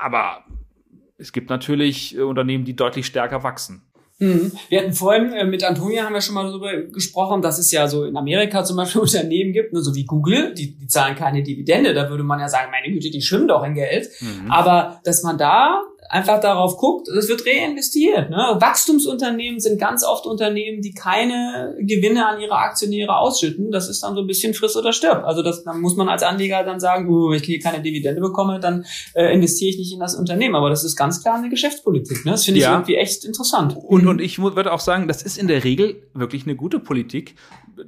aber 0.00 0.44
es 1.18 1.32
gibt 1.32 1.50
natürlich 1.50 2.18
Unternehmen, 2.18 2.64
die 2.64 2.76
deutlich 2.76 3.06
stärker 3.06 3.42
wachsen. 3.42 3.82
Mhm. 4.18 4.52
Wir 4.70 4.80
hatten 4.80 4.94
vorhin 4.94 5.32
äh, 5.32 5.44
mit 5.44 5.62
Antonia 5.62 6.04
haben 6.04 6.14
wir 6.14 6.22
schon 6.22 6.34
mal 6.34 6.46
darüber 6.46 6.74
gesprochen, 6.74 7.42
dass 7.42 7.58
es 7.58 7.70
ja 7.70 7.86
so 7.86 8.04
in 8.04 8.16
Amerika 8.16 8.64
zum 8.64 8.78
Beispiel 8.78 9.00
Unternehmen 9.02 9.52
gibt, 9.52 9.74
nur 9.74 9.82
so 9.82 9.94
wie 9.94 10.06
Google, 10.06 10.54
die, 10.54 10.74
die 10.74 10.86
zahlen 10.86 11.16
keine 11.16 11.42
Dividende. 11.42 11.92
Da 11.92 12.08
würde 12.08 12.24
man 12.24 12.40
ja 12.40 12.48
sagen, 12.48 12.70
meine 12.70 12.92
Güte, 12.92 13.10
die 13.10 13.20
schwimmen 13.20 13.48
doch 13.48 13.62
in 13.62 13.74
Geld. 13.74 14.08
Mhm. 14.20 14.50
Aber 14.50 15.00
dass 15.04 15.22
man 15.22 15.36
da 15.36 15.82
einfach 16.08 16.40
darauf 16.40 16.76
guckt, 16.76 17.08
es 17.08 17.28
wird 17.28 17.44
reinvestiert. 17.46 18.30
Ne? 18.30 18.56
Wachstumsunternehmen 18.58 19.60
sind 19.60 19.78
ganz 19.78 20.04
oft 20.04 20.26
Unternehmen, 20.26 20.82
die 20.82 20.92
keine 20.92 21.74
Gewinne 21.80 22.26
an 22.26 22.40
ihre 22.40 22.56
Aktionäre 22.56 23.16
ausschütten. 23.16 23.70
Das 23.70 23.88
ist 23.88 24.02
dann 24.02 24.14
so 24.14 24.20
ein 24.20 24.26
bisschen 24.26 24.54
friss 24.54 24.76
oder 24.76 24.92
stirb. 24.92 25.24
Also 25.24 25.42
das, 25.42 25.64
dann 25.64 25.80
muss 25.80 25.96
man 25.96 26.08
als 26.08 26.22
Anleger 26.22 26.62
dann 26.64 26.80
sagen, 26.80 27.08
oh, 27.08 27.30
wenn 27.30 27.38
ich 27.38 27.44
hier 27.44 27.60
keine 27.60 27.82
Dividende 27.82 28.20
bekomme, 28.20 28.60
dann 28.60 28.84
äh, 29.14 29.32
investiere 29.32 29.70
ich 29.70 29.78
nicht 29.78 29.92
in 29.92 30.00
das 30.00 30.14
Unternehmen. 30.14 30.54
Aber 30.54 30.70
das 30.70 30.84
ist 30.84 30.96
ganz 30.96 31.22
klar 31.22 31.36
eine 31.36 31.48
Geschäftspolitik. 31.48 32.24
Ne? 32.24 32.32
Das 32.32 32.44
finde 32.44 32.58
ich 32.58 32.64
ja. 32.64 32.72
irgendwie 32.72 32.96
echt 32.96 33.24
interessant. 33.24 33.76
Und, 33.76 34.06
und 34.06 34.20
ich 34.20 34.38
würde 34.38 34.72
auch 34.72 34.80
sagen, 34.80 35.08
das 35.08 35.22
ist 35.22 35.38
in 35.38 35.48
der 35.48 35.64
Regel 35.64 36.02
wirklich 36.14 36.44
eine 36.44 36.56
gute 36.56 36.78
Politik. 36.78 37.34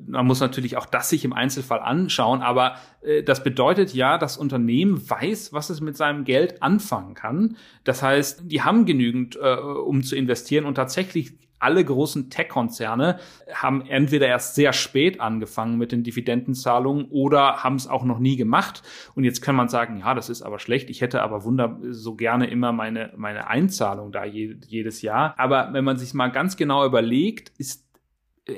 Man 0.07 0.27
muss 0.27 0.41
natürlich 0.41 0.77
auch 0.77 0.87
das 0.87 1.09
sich 1.09 1.25
im 1.25 1.33
Einzelfall 1.33 1.81
anschauen, 1.81 2.43
aber 2.43 2.77
äh, 3.03 3.23
das 3.23 3.43
bedeutet 3.43 3.95
ja, 3.95 4.19
das 4.19 4.37
Unternehmen 4.37 5.09
weiß, 5.09 5.53
was 5.53 5.71
es 5.71 5.81
mit 5.81 5.97
seinem 5.97 6.25
Geld 6.25 6.63
anfangen 6.63 7.15
kann. 7.15 7.57
Das 7.85 8.03
heißt, 8.03 8.43
die 8.45 8.63
haben 8.63 8.87
genügend, 8.87 9.37
äh, 9.37 9.55
um 9.57 10.03
zu 10.03 10.17
investieren 10.17 10.65
und 10.65 10.75
tatsächlich 10.75 11.33
alle 11.59 11.85
großen 11.85 12.31
Tech-Konzerne 12.31 13.19
haben 13.53 13.85
entweder 13.87 14.29
erst 14.29 14.55
sehr 14.55 14.73
spät 14.73 15.21
angefangen 15.21 15.77
mit 15.79 15.93
den 15.93 16.03
Dividendenzahlungen 16.05 17.07
oder 17.11 17.65
haben 17.65 17.77
es 17.77 17.87
auch 17.87 18.05
noch 18.05 18.19
nie 18.19 18.37
gemacht. 18.37 18.83
Und 19.15 19.25
jetzt 19.25 19.41
kann 19.41 19.57
man 19.57 19.69
sagen, 19.69 19.99
ja, 20.01 20.15
das 20.15 20.29
ist 20.29 20.43
aber 20.43 20.59
schlecht. 20.59 20.91
Ich 20.91 21.01
hätte 21.01 21.23
aber 21.23 21.45
wunder 21.45 21.79
so 21.91 22.15
gerne 22.15 22.49
immer 22.49 22.73
meine, 22.73 23.13
meine 23.17 23.49
Einzahlung 23.49 24.13
da 24.13 24.25
je, 24.25 24.57
jedes 24.67 25.03
Jahr. 25.03 25.35
Aber 25.37 25.71
wenn 25.73 25.85
man 25.85 25.97
sich 25.97 26.15
mal 26.15 26.29
ganz 26.29 26.57
genau 26.57 26.87
überlegt, 26.87 27.53
ist 27.59 27.88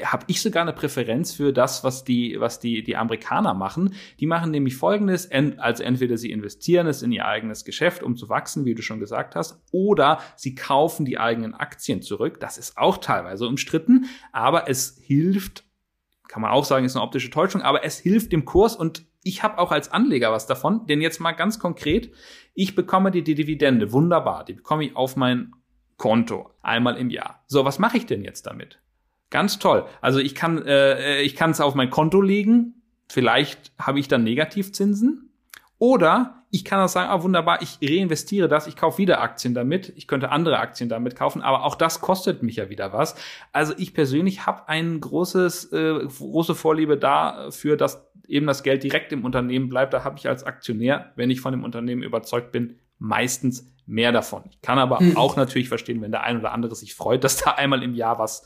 habe 0.04 0.25
ich 0.28 0.40
sogar 0.40 0.62
eine 0.62 0.73
Präferenz 0.73 1.32
für 1.32 1.52
das, 1.52 1.82
was 1.82 2.04
die, 2.04 2.37
was 2.38 2.61
die, 2.61 2.82
die 2.82 2.97
Amerikaner 2.97 3.54
machen. 3.54 3.94
Die 4.20 4.26
machen 4.26 4.50
nämlich 4.50 4.76
Folgendes, 4.76 5.30
also 5.30 5.82
entweder 5.82 6.16
sie 6.16 6.30
investieren 6.30 6.87
es 6.87 7.02
in 7.02 7.12
ihr 7.12 7.26
eigenes 7.26 7.64
Geschäft, 7.64 8.02
um 8.02 8.16
zu 8.16 8.28
wachsen, 8.28 8.64
wie 8.64 8.75
du 8.75 8.82
schon 8.82 9.00
gesagt 9.00 9.35
hast, 9.35 9.61
oder 9.73 10.20
sie 10.37 10.54
kaufen 10.54 11.04
die 11.04 11.18
eigenen 11.18 11.54
Aktien 11.54 12.02
zurück. 12.02 12.40
Das 12.40 12.59
ist 12.59 12.78
auch 12.78 12.99
teilweise 12.99 13.47
umstritten, 13.47 14.06
aber 14.32 14.68
es 14.68 14.99
hilft, 15.00 15.64
kann 16.28 16.42
man 16.42 16.52
auch 16.52 16.64
sagen, 16.64 16.85
ist 16.85 16.97
eine 16.97 17.04
optische 17.04 17.30
Täuschung, 17.30 17.62
aber 17.62 17.85
es 17.85 17.99
hilft 17.99 18.32
dem 18.32 18.44
Kurs 18.44 18.76
und 18.76 19.04
ich 19.23 19.42
habe 19.42 19.59
auch 19.59 19.73
als 19.73 19.92
Anleger 19.92 20.32
was 20.32 20.47
davon, 20.47 20.87
denn 20.87 21.00
jetzt 21.00 21.20
mal 21.20 21.32
ganz 21.32 21.59
konkret, 21.59 22.12
ich 22.54 22.75
bekomme 22.75 23.11
die, 23.11 23.23
die 23.23 23.35
Dividende, 23.35 23.92
wunderbar, 23.92 24.44
die 24.44 24.54
bekomme 24.54 24.85
ich 24.85 24.97
auf 24.97 25.16
mein 25.16 25.52
Konto 25.97 26.50
einmal 26.62 26.97
im 26.97 27.11
Jahr. 27.11 27.44
So, 27.47 27.64
was 27.64 27.78
mache 27.78 27.99
ich 27.99 28.06
denn 28.06 28.25
jetzt 28.25 28.47
damit? 28.47 28.80
Ganz 29.30 29.58
toll. 29.58 29.87
Also 30.00 30.18
ich 30.18 30.34
kann 30.34 30.64
äh, 30.66 31.22
ich 31.22 31.37
kann 31.37 31.50
es 31.52 31.60
auf 31.60 31.75
mein 31.75 31.90
Konto 31.90 32.20
legen. 32.20 32.82
Vielleicht 33.08 33.72
habe 33.78 33.99
ich 33.99 34.08
dann 34.08 34.25
Negativzinsen. 34.25 35.30
Oder 35.78 36.44
ich 36.50 36.64
kann 36.64 36.80
auch 36.80 36.88
sagen, 36.88 37.10
ah, 37.10 37.22
wunderbar, 37.22 37.62
ich 37.62 37.78
reinvestiere 37.82 38.49
das, 38.49 38.66
ich 38.66 38.76
kaufe 38.76 38.99
wieder 38.99 39.20
Aktien 39.20 39.54
damit, 39.54 39.92
ich 39.96 40.08
könnte 40.08 40.30
andere 40.30 40.58
Aktien 40.58 40.88
damit 40.88 41.14
kaufen, 41.14 41.42
aber 41.42 41.64
auch 41.64 41.76
das 41.76 42.00
kostet 42.00 42.42
mich 42.42 42.56
ja 42.56 42.68
wieder 42.68 42.92
was. 42.92 43.14
Also 43.52 43.72
ich 43.78 43.94
persönlich 43.94 44.46
habe 44.46 44.68
ein 44.68 45.00
großes, 45.00 45.72
äh, 45.72 46.06
große 46.06 46.54
Vorliebe 46.54 46.99
dafür, 46.99 47.76
dass 47.76 48.04
eben 48.26 48.46
das 48.46 48.62
Geld 48.62 48.82
direkt 48.82 49.12
im 49.12 49.25
Unternehmen 49.25 49.68
bleibt. 49.68 49.94
Da 49.94 50.04
habe 50.04 50.18
ich 50.18 50.28
als 50.28 50.44
Aktionär, 50.44 51.12
wenn 51.16 51.30
ich 51.30 51.40
von 51.40 51.52
dem 51.52 51.64
Unternehmen 51.64 52.02
überzeugt 52.02 52.52
bin, 52.52 52.78
meistens 52.99 53.72
mehr 53.87 54.12
davon. 54.12 54.44
Ich 54.50 54.60
kann 54.60 54.78
aber 54.78 54.99
hm. 54.99 55.16
auch 55.16 55.37
natürlich 55.37 55.68
verstehen, 55.68 56.02
wenn 56.02 56.12
der 56.12 56.25
ein 56.25 56.38
oder 56.38 56.52
andere 56.52 56.75
sich 56.75 56.94
freut, 56.94 57.25
dass 57.25 57.38
da 57.38 57.52
einmal 57.52 57.82
im 57.82 57.94
Jahr 57.94 58.18
was 58.18 58.44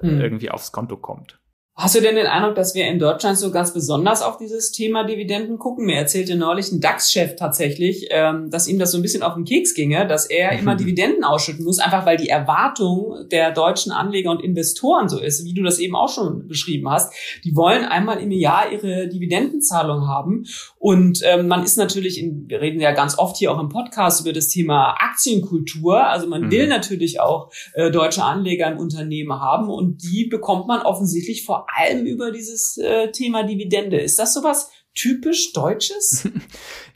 mhm. 0.00 0.20
irgendwie 0.20 0.50
aufs 0.50 0.72
Konto 0.72 0.96
kommt. 0.96 1.40
Hast 1.80 1.94
du 1.94 2.00
denn 2.00 2.16
den 2.16 2.26
Eindruck, 2.26 2.56
dass 2.56 2.74
wir 2.74 2.88
in 2.88 2.98
Deutschland 2.98 3.38
so 3.38 3.52
ganz 3.52 3.72
besonders 3.72 4.20
auf 4.20 4.36
dieses 4.36 4.72
Thema 4.72 5.04
Dividenden 5.04 5.58
gucken? 5.58 5.86
Mir 5.86 5.94
erzählte 5.94 6.34
neulich 6.34 6.72
ein 6.72 6.80
DAX-Chef 6.80 7.36
tatsächlich, 7.36 8.08
ähm, 8.10 8.50
dass 8.50 8.66
ihm 8.66 8.80
das 8.80 8.90
so 8.90 8.98
ein 8.98 9.02
bisschen 9.02 9.22
auf 9.22 9.34
den 9.34 9.44
Keks 9.44 9.74
ginge, 9.74 10.04
dass 10.04 10.26
er 10.26 10.52
mhm. 10.52 10.58
immer 10.58 10.74
Dividenden 10.74 11.22
ausschütten 11.22 11.64
muss, 11.64 11.78
einfach 11.78 12.04
weil 12.04 12.16
die 12.16 12.28
Erwartung 12.28 13.28
der 13.30 13.52
deutschen 13.52 13.92
Anleger 13.92 14.32
und 14.32 14.42
Investoren 14.42 15.08
so 15.08 15.20
ist, 15.20 15.44
wie 15.44 15.54
du 15.54 15.62
das 15.62 15.78
eben 15.78 15.94
auch 15.94 16.08
schon 16.08 16.48
beschrieben 16.48 16.90
hast. 16.90 17.14
Die 17.44 17.54
wollen 17.54 17.84
einmal 17.84 18.18
im 18.18 18.32
Jahr 18.32 18.72
ihre 18.72 19.06
Dividendenzahlung 19.06 20.08
haben. 20.08 20.46
Und 20.80 21.20
ähm, 21.24 21.46
man 21.46 21.62
ist 21.62 21.78
natürlich, 21.78 22.18
in, 22.18 22.48
wir 22.48 22.60
reden 22.60 22.80
ja 22.80 22.90
ganz 22.90 23.16
oft 23.16 23.36
hier 23.36 23.52
auch 23.52 23.60
im 23.60 23.68
Podcast 23.68 24.22
über 24.22 24.32
das 24.32 24.48
Thema 24.48 24.96
Aktienkultur. 24.98 26.04
Also 26.04 26.26
man 26.26 26.46
mhm. 26.46 26.50
will 26.50 26.66
natürlich 26.66 27.20
auch 27.20 27.52
äh, 27.74 27.92
deutsche 27.92 28.24
Anleger 28.24 28.66
im 28.66 28.78
Unternehmen 28.78 29.40
haben 29.40 29.68
und 29.68 30.02
die 30.02 30.26
bekommt 30.26 30.66
man 30.66 30.80
offensichtlich 30.80 31.44
vor 31.44 31.67
allem 31.76 32.06
über 32.06 32.30
dieses 32.30 32.78
äh, 32.78 33.10
Thema 33.12 33.42
Dividende. 33.42 33.98
Ist 33.98 34.18
das 34.18 34.34
sowas 34.34 34.70
typisch 34.98 35.52
Deutsches? 35.52 36.28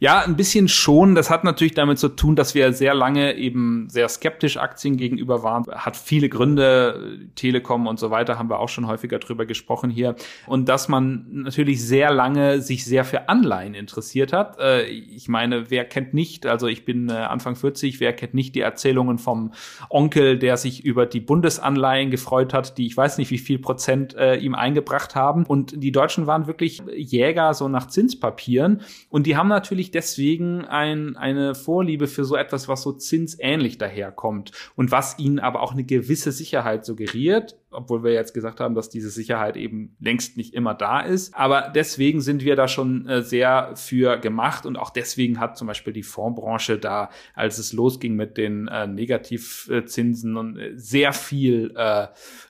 Ja, 0.02 0.22
ein 0.22 0.34
bisschen 0.34 0.66
schon. 0.66 1.14
Das 1.14 1.30
hat 1.30 1.44
natürlich 1.44 1.74
damit 1.74 1.96
zu 1.96 2.08
tun, 2.08 2.34
dass 2.34 2.56
wir 2.56 2.72
sehr 2.72 2.92
lange 2.92 3.36
eben 3.36 3.88
sehr 3.88 4.08
skeptisch 4.08 4.56
Aktien 4.56 4.96
gegenüber 4.96 5.44
waren. 5.44 5.64
Hat 5.68 5.96
viele 5.96 6.28
Gründe. 6.28 7.20
Telekom 7.36 7.86
und 7.86 8.00
so 8.00 8.10
weiter 8.10 8.36
haben 8.36 8.50
wir 8.50 8.58
auch 8.58 8.68
schon 8.68 8.88
häufiger 8.88 9.20
drüber 9.20 9.46
gesprochen 9.46 9.90
hier. 9.90 10.16
Und 10.48 10.68
dass 10.68 10.88
man 10.88 11.26
natürlich 11.30 11.86
sehr 11.86 12.10
lange 12.10 12.60
sich 12.60 12.84
sehr 12.84 13.04
für 13.04 13.28
Anleihen 13.28 13.74
interessiert 13.74 14.32
hat. 14.32 14.58
Äh, 14.58 14.86
ich 14.86 15.28
meine, 15.28 15.70
wer 15.70 15.84
kennt 15.84 16.14
nicht, 16.14 16.46
also 16.46 16.66
ich 16.66 16.84
bin 16.84 17.08
äh, 17.08 17.12
Anfang 17.12 17.54
40, 17.54 18.00
wer 18.00 18.12
kennt 18.12 18.34
nicht 18.34 18.56
die 18.56 18.60
Erzählungen 18.60 19.18
vom 19.18 19.52
Onkel, 19.88 20.36
der 20.36 20.56
sich 20.56 20.84
über 20.84 21.06
die 21.06 21.20
Bundesanleihen 21.20 22.10
gefreut 22.10 22.52
hat, 22.52 22.76
die 22.76 22.86
ich 22.86 22.96
weiß 22.96 23.18
nicht 23.18 23.30
wie 23.30 23.38
viel 23.38 23.60
Prozent 23.60 24.16
äh, 24.16 24.34
ihm 24.34 24.56
eingebracht 24.56 25.14
haben. 25.14 25.46
Und 25.46 25.80
die 25.80 25.92
Deutschen 25.92 26.26
waren 26.26 26.48
wirklich 26.48 26.82
Jäger 26.92 27.54
so 27.54 27.68
nach 27.68 27.86
Zinspapieren. 27.92 28.80
Und 29.08 29.26
die 29.26 29.36
haben 29.36 29.48
natürlich 29.48 29.90
deswegen 29.90 30.64
ein, 30.64 31.16
eine 31.16 31.54
Vorliebe 31.54 32.06
für 32.06 32.24
so 32.24 32.36
etwas, 32.36 32.68
was 32.68 32.82
so 32.82 32.92
zinsähnlich 32.92 33.78
daherkommt 33.78 34.52
und 34.74 34.90
was 34.90 35.18
ihnen 35.18 35.38
aber 35.38 35.62
auch 35.62 35.72
eine 35.72 35.84
gewisse 35.84 36.32
Sicherheit 36.32 36.84
suggeriert, 36.84 37.56
obwohl 37.70 38.02
wir 38.02 38.12
jetzt 38.12 38.34
gesagt 38.34 38.60
haben, 38.60 38.74
dass 38.74 38.90
diese 38.90 39.10
Sicherheit 39.10 39.56
eben 39.56 39.96
längst 40.00 40.36
nicht 40.36 40.54
immer 40.54 40.74
da 40.74 41.00
ist. 41.00 41.34
Aber 41.34 41.72
deswegen 41.74 42.20
sind 42.20 42.44
wir 42.44 42.56
da 42.56 42.68
schon 42.68 43.06
äh, 43.06 43.22
sehr 43.22 43.72
für 43.76 44.18
gemacht 44.18 44.66
und 44.66 44.76
auch 44.76 44.90
deswegen 44.90 45.40
hat 45.40 45.56
zum 45.56 45.66
Beispiel 45.66 45.92
die 45.92 46.02
Fondsbranche 46.02 46.78
da, 46.78 47.10
als 47.34 47.58
es 47.58 47.72
losging 47.72 48.14
mit 48.14 48.36
den 48.36 48.68
äh, 48.68 48.86
Negativzinsen 48.86 50.36
und 50.36 50.58
äh, 50.58 50.72
sehr 50.76 51.12
viel 51.12 51.72
äh, 51.76 52.08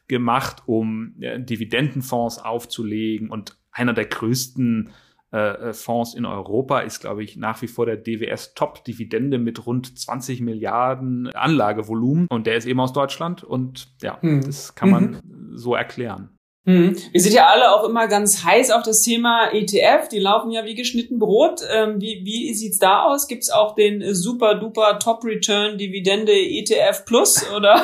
gemacht, 0.08 0.62
um 0.66 1.14
äh, 1.20 1.40
Dividendenfonds 1.40 2.38
aufzulegen 2.38 3.30
und 3.30 3.56
einer 3.70 3.94
der 3.94 4.04
größten 4.04 4.90
äh, 5.32 5.70
äh, 5.70 5.72
Fonds 5.72 6.14
in 6.14 6.26
Europa 6.26 6.80
ist, 6.80 7.00
glaube 7.00 7.24
ich, 7.24 7.36
nach 7.36 7.62
wie 7.62 7.66
vor 7.66 7.86
der 7.86 7.96
DWS 7.96 8.54
Top-Dividende 8.54 9.38
mit 9.38 9.66
rund 9.66 9.98
20 9.98 10.42
Milliarden 10.42 11.28
Anlagevolumen. 11.34 12.26
Und 12.28 12.46
der 12.46 12.56
ist 12.56 12.66
eben 12.66 12.80
aus 12.80 12.92
Deutschland. 12.92 13.42
Und 13.42 13.88
ja, 14.02 14.20
hm. 14.20 14.42
das 14.44 14.74
kann 14.74 14.90
man 14.90 15.22
mhm. 15.24 15.56
so 15.56 15.74
erklären. 15.74 16.36
Hm. 16.64 16.96
Wir 17.10 17.20
sind 17.20 17.34
ja 17.34 17.46
alle 17.46 17.72
auch 17.72 17.82
immer 17.88 18.06
ganz 18.06 18.44
heiß 18.44 18.70
auf 18.70 18.84
das 18.84 19.00
Thema 19.00 19.48
ETF. 19.52 20.08
Die 20.08 20.20
laufen 20.20 20.52
ja 20.52 20.64
wie 20.64 20.76
geschnitten 20.76 21.18
Brot. 21.18 21.60
Ähm, 21.68 22.00
wie, 22.00 22.20
wie 22.24 22.54
sieht's 22.54 22.78
da 22.78 23.02
aus? 23.02 23.26
Gibt's 23.26 23.50
auch 23.50 23.74
den 23.74 24.00
äh, 24.00 24.14
super 24.14 24.54
duper 24.54 25.00
Top 25.00 25.24
Return 25.24 25.76
Dividende 25.76 26.30
ETF 26.30 27.04
Plus 27.04 27.44
oder? 27.50 27.82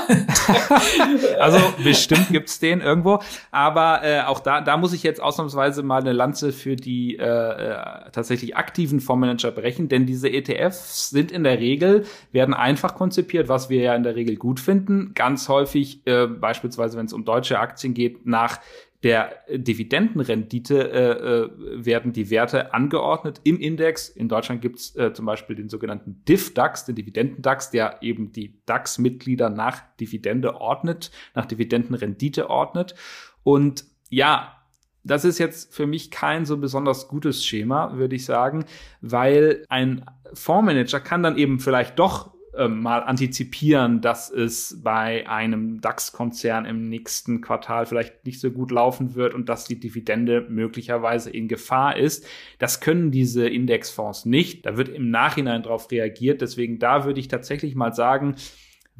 also 1.40 1.58
bestimmt 1.82 2.28
gibt's 2.30 2.60
den 2.60 2.80
irgendwo. 2.80 3.18
Aber 3.50 4.04
äh, 4.04 4.20
auch 4.20 4.38
da, 4.38 4.60
da 4.60 4.76
muss 4.76 4.92
ich 4.92 5.02
jetzt 5.02 5.20
ausnahmsweise 5.20 5.82
mal 5.82 6.00
eine 6.00 6.12
Lanze 6.12 6.52
für 6.52 6.76
die 6.76 7.16
äh, 7.16 7.24
äh 7.24 7.78
tatsächlich 8.12 8.56
aktiven 8.56 9.00
Fondsmanager 9.00 9.50
brechen, 9.50 9.88
denn 9.88 10.06
diese 10.06 10.30
ETFs 10.30 11.10
sind 11.10 11.32
in 11.32 11.42
der 11.42 11.58
Regel 11.58 12.04
werden 12.30 12.54
einfach 12.54 12.94
konzipiert, 12.94 13.48
was 13.48 13.70
wir 13.70 13.80
ja 13.82 13.96
in 13.96 14.04
der 14.04 14.14
Regel 14.14 14.36
gut 14.36 14.60
finden. 14.60 15.12
Ganz 15.14 15.48
häufig, 15.48 16.06
äh, 16.06 16.26
beispielsweise 16.26 16.96
wenn 16.96 17.06
es 17.06 17.12
um 17.12 17.24
deutsche 17.24 17.58
Aktien 17.58 17.92
geht, 17.92 18.24
nach 18.24 18.60
der 19.04 19.36
Dividendenrendite 19.48 20.90
äh, 20.90 21.10
äh, 21.10 21.84
werden 21.84 22.12
die 22.12 22.30
Werte 22.30 22.74
angeordnet 22.74 23.40
im 23.44 23.60
Index. 23.60 24.08
In 24.08 24.28
Deutschland 24.28 24.60
gibt 24.60 24.80
es 24.80 24.96
äh, 24.96 25.12
zum 25.12 25.24
Beispiel 25.24 25.54
den 25.54 25.68
sogenannten 25.68 26.24
DIF-DAX, 26.26 26.84
den 26.84 26.96
Dividendendax, 26.96 27.70
der 27.70 28.02
eben 28.02 28.32
die 28.32 28.60
DAX-Mitglieder 28.66 29.50
nach 29.50 29.82
Dividende 30.00 30.60
ordnet, 30.60 31.12
nach 31.34 31.46
Dividendenrendite 31.46 32.50
ordnet. 32.50 32.96
Und 33.44 33.84
ja, 34.10 34.58
das 35.04 35.24
ist 35.24 35.38
jetzt 35.38 35.72
für 35.72 35.86
mich 35.86 36.10
kein 36.10 36.44
so 36.44 36.56
besonders 36.56 37.06
gutes 37.06 37.44
Schema, 37.44 37.96
würde 37.96 38.16
ich 38.16 38.24
sagen, 38.24 38.64
weil 39.00 39.64
ein 39.68 40.04
Fondsmanager 40.34 40.98
kann 40.98 41.22
dann 41.22 41.38
eben 41.38 41.60
vielleicht 41.60 41.98
doch 42.00 42.34
ähm, 42.58 42.82
mal 42.82 42.98
antizipieren, 42.98 44.00
dass 44.00 44.30
es 44.30 44.80
bei 44.82 45.28
einem 45.28 45.80
DAX-Konzern 45.80 46.64
im 46.64 46.88
nächsten 46.88 47.40
Quartal 47.40 47.86
vielleicht 47.86 48.26
nicht 48.26 48.40
so 48.40 48.50
gut 48.50 48.70
laufen 48.70 49.14
wird 49.14 49.32
und 49.32 49.48
dass 49.48 49.64
die 49.64 49.80
Dividende 49.80 50.46
möglicherweise 50.48 51.30
in 51.30 51.48
Gefahr 51.48 51.96
ist. 51.96 52.26
Das 52.58 52.80
können 52.80 53.10
diese 53.10 53.48
Indexfonds 53.48 54.26
nicht. 54.26 54.66
Da 54.66 54.76
wird 54.76 54.88
im 54.88 55.10
Nachhinein 55.10 55.62
darauf 55.62 55.90
reagiert. 55.90 56.40
Deswegen 56.40 56.78
da 56.78 57.04
würde 57.04 57.20
ich 57.20 57.28
tatsächlich 57.28 57.74
mal 57.74 57.94
sagen, 57.94 58.34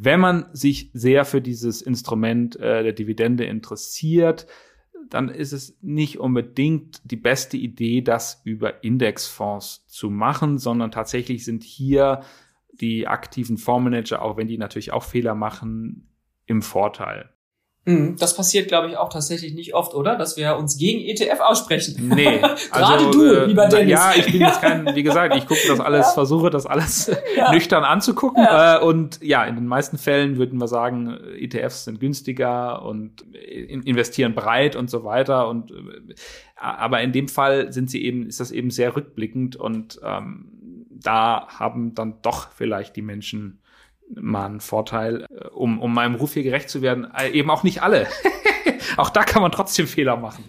Wenn 0.01 0.21
man 0.21 0.47
sich 0.53 0.91
sehr 0.95 1.25
für 1.25 1.41
dieses 1.41 1.83
Instrument 1.83 2.55
äh, 2.57 2.85
der 2.85 2.93
Dividende 2.93 3.45
interessiert, 3.45 4.47
dann 5.11 5.29
ist 5.29 5.53
es 5.53 5.77
nicht 5.83 6.21
unbedingt 6.21 7.01
die 7.05 7.17
beste 7.17 7.57
Idee, 7.57 8.03
das 8.03 8.41
über 8.45 8.85
Indexfonds 8.85 9.87
zu 9.87 10.11
machen, 10.11 10.59
sondern 10.59 10.93
tatsächlich 10.93 11.45
sind 11.45 11.65
hier 11.65 12.21
die 12.81 13.07
aktiven 13.07 13.59
Fondsmanager, 13.59 14.23
auch 14.23 14.37
wenn 14.37 14.49
die 14.49 14.59
natürlich 14.59 14.93
auch 14.93 15.03
Fehler 15.03 15.35
machen, 15.35 16.09
im 16.47 16.63
Vorteil. 16.63 17.31
Mhm. 17.89 18.17
Das 18.19 18.37
passiert, 18.37 18.69
glaube 18.69 18.89
ich, 18.89 18.99
auch 18.99 19.09
tatsächlich 19.09 19.55
nicht 19.55 19.75
oft, 19.75 19.95
oder? 19.95 20.17
Dass 20.17 20.37
wir 20.37 20.57
uns 20.57 20.77
gegen 20.77 21.01
ETF 21.01 21.41
aussprechen. 21.41 22.13
Nee. 22.15 22.39
Gerade 22.73 23.07
also, 23.07 23.11
du, 23.11 23.25
äh, 23.25 23.47
lieber 23.47 23.67
Dennis. 23.67 23.91
Ja, 23.91 24.13
ich 24.15 24.31
bin 24.31 24.43
jetzt 24.43 24.61
kein, 24.61 24.95
wie 24.95 25.03
gesagt, 25.03 25.35
ich 25.35 25.47
gucke 25.47 25.67
das 25.67 25.81
alles, 25.81 26.07
ja. 26.07 26.13
versuche 26.13 26.51
das 26.51 26.67
alles 26.67 27.11
ja. 27.37 27.51
nüchtern 27.51 27.85
anzugucken. 27.85 28.43
Ja. 28.43 28.77
Äh, 28.77 28.85
und 28.85 29.21
ja, 29.23 29.45
in 29.45 29.55
den 29.55 29.67
meisten 29.67 29.97
Fällen 29.97 30.37
würden 30.37 30.61
wir 30.61 30.69
sagen, 30.69 31.19
ETFs 31.39 31.85
sind 31.85 31.99
günstiger 31.99 32.83
und 32.83 33.23
investieren 33.33 34.35
breit 34.35 34.77
und 34.77 34.91
so 34.91 35.05
weiter. 35.05 35.49
Und 35.49 35.71
äh, 35.71 36.15
aber 36.57 37.01
in 37.01 37.13
dem 37.13 37.29
Fall 37.29 37.73
sind 37.73 37.91
sie 37.91 38.05
eben, 38.05 38.27
ist 38.27 38.41
das 38.41 38.51
eben 38.51 38.71
sehr 38.71 38.97
rückblickend 38.97 39.57
und 39.57 39.99
ähm, 40.05 40.58
da 41.03 41.49
haben 41.49 41.95
dann 41.95 42.21
doch 42.23 42.51
vielleicht 42.51 42.97
die 42.97 43.03
Menschen 43.03 43.63
mal 44.15 44.47
ein 44.47 44.61
Vorteil, 44.61 45.27
äh, 45.31 45.49
um, 45.49 45.81
um 45.81 45.93
meinem 45.93 46.15
Ruf 46.15 46.35
hier 46.35 46.43
gerecht 46.43 46.71
zu 46.71 46.83
werden. 46.83 47.11
Äh, 47.15 47.31
eben 47.31 47.51
auch 47.51 47.63
nicht 47.63 47.83
alle. 47.83 48.07
auch 48.97 49.11
da 49.11 49.25
kann 49.25 49.43
man 49.43 49.53
trotzdem 49.53 49.87
Fehler 49.87 50.17
machen. 50.17 50.45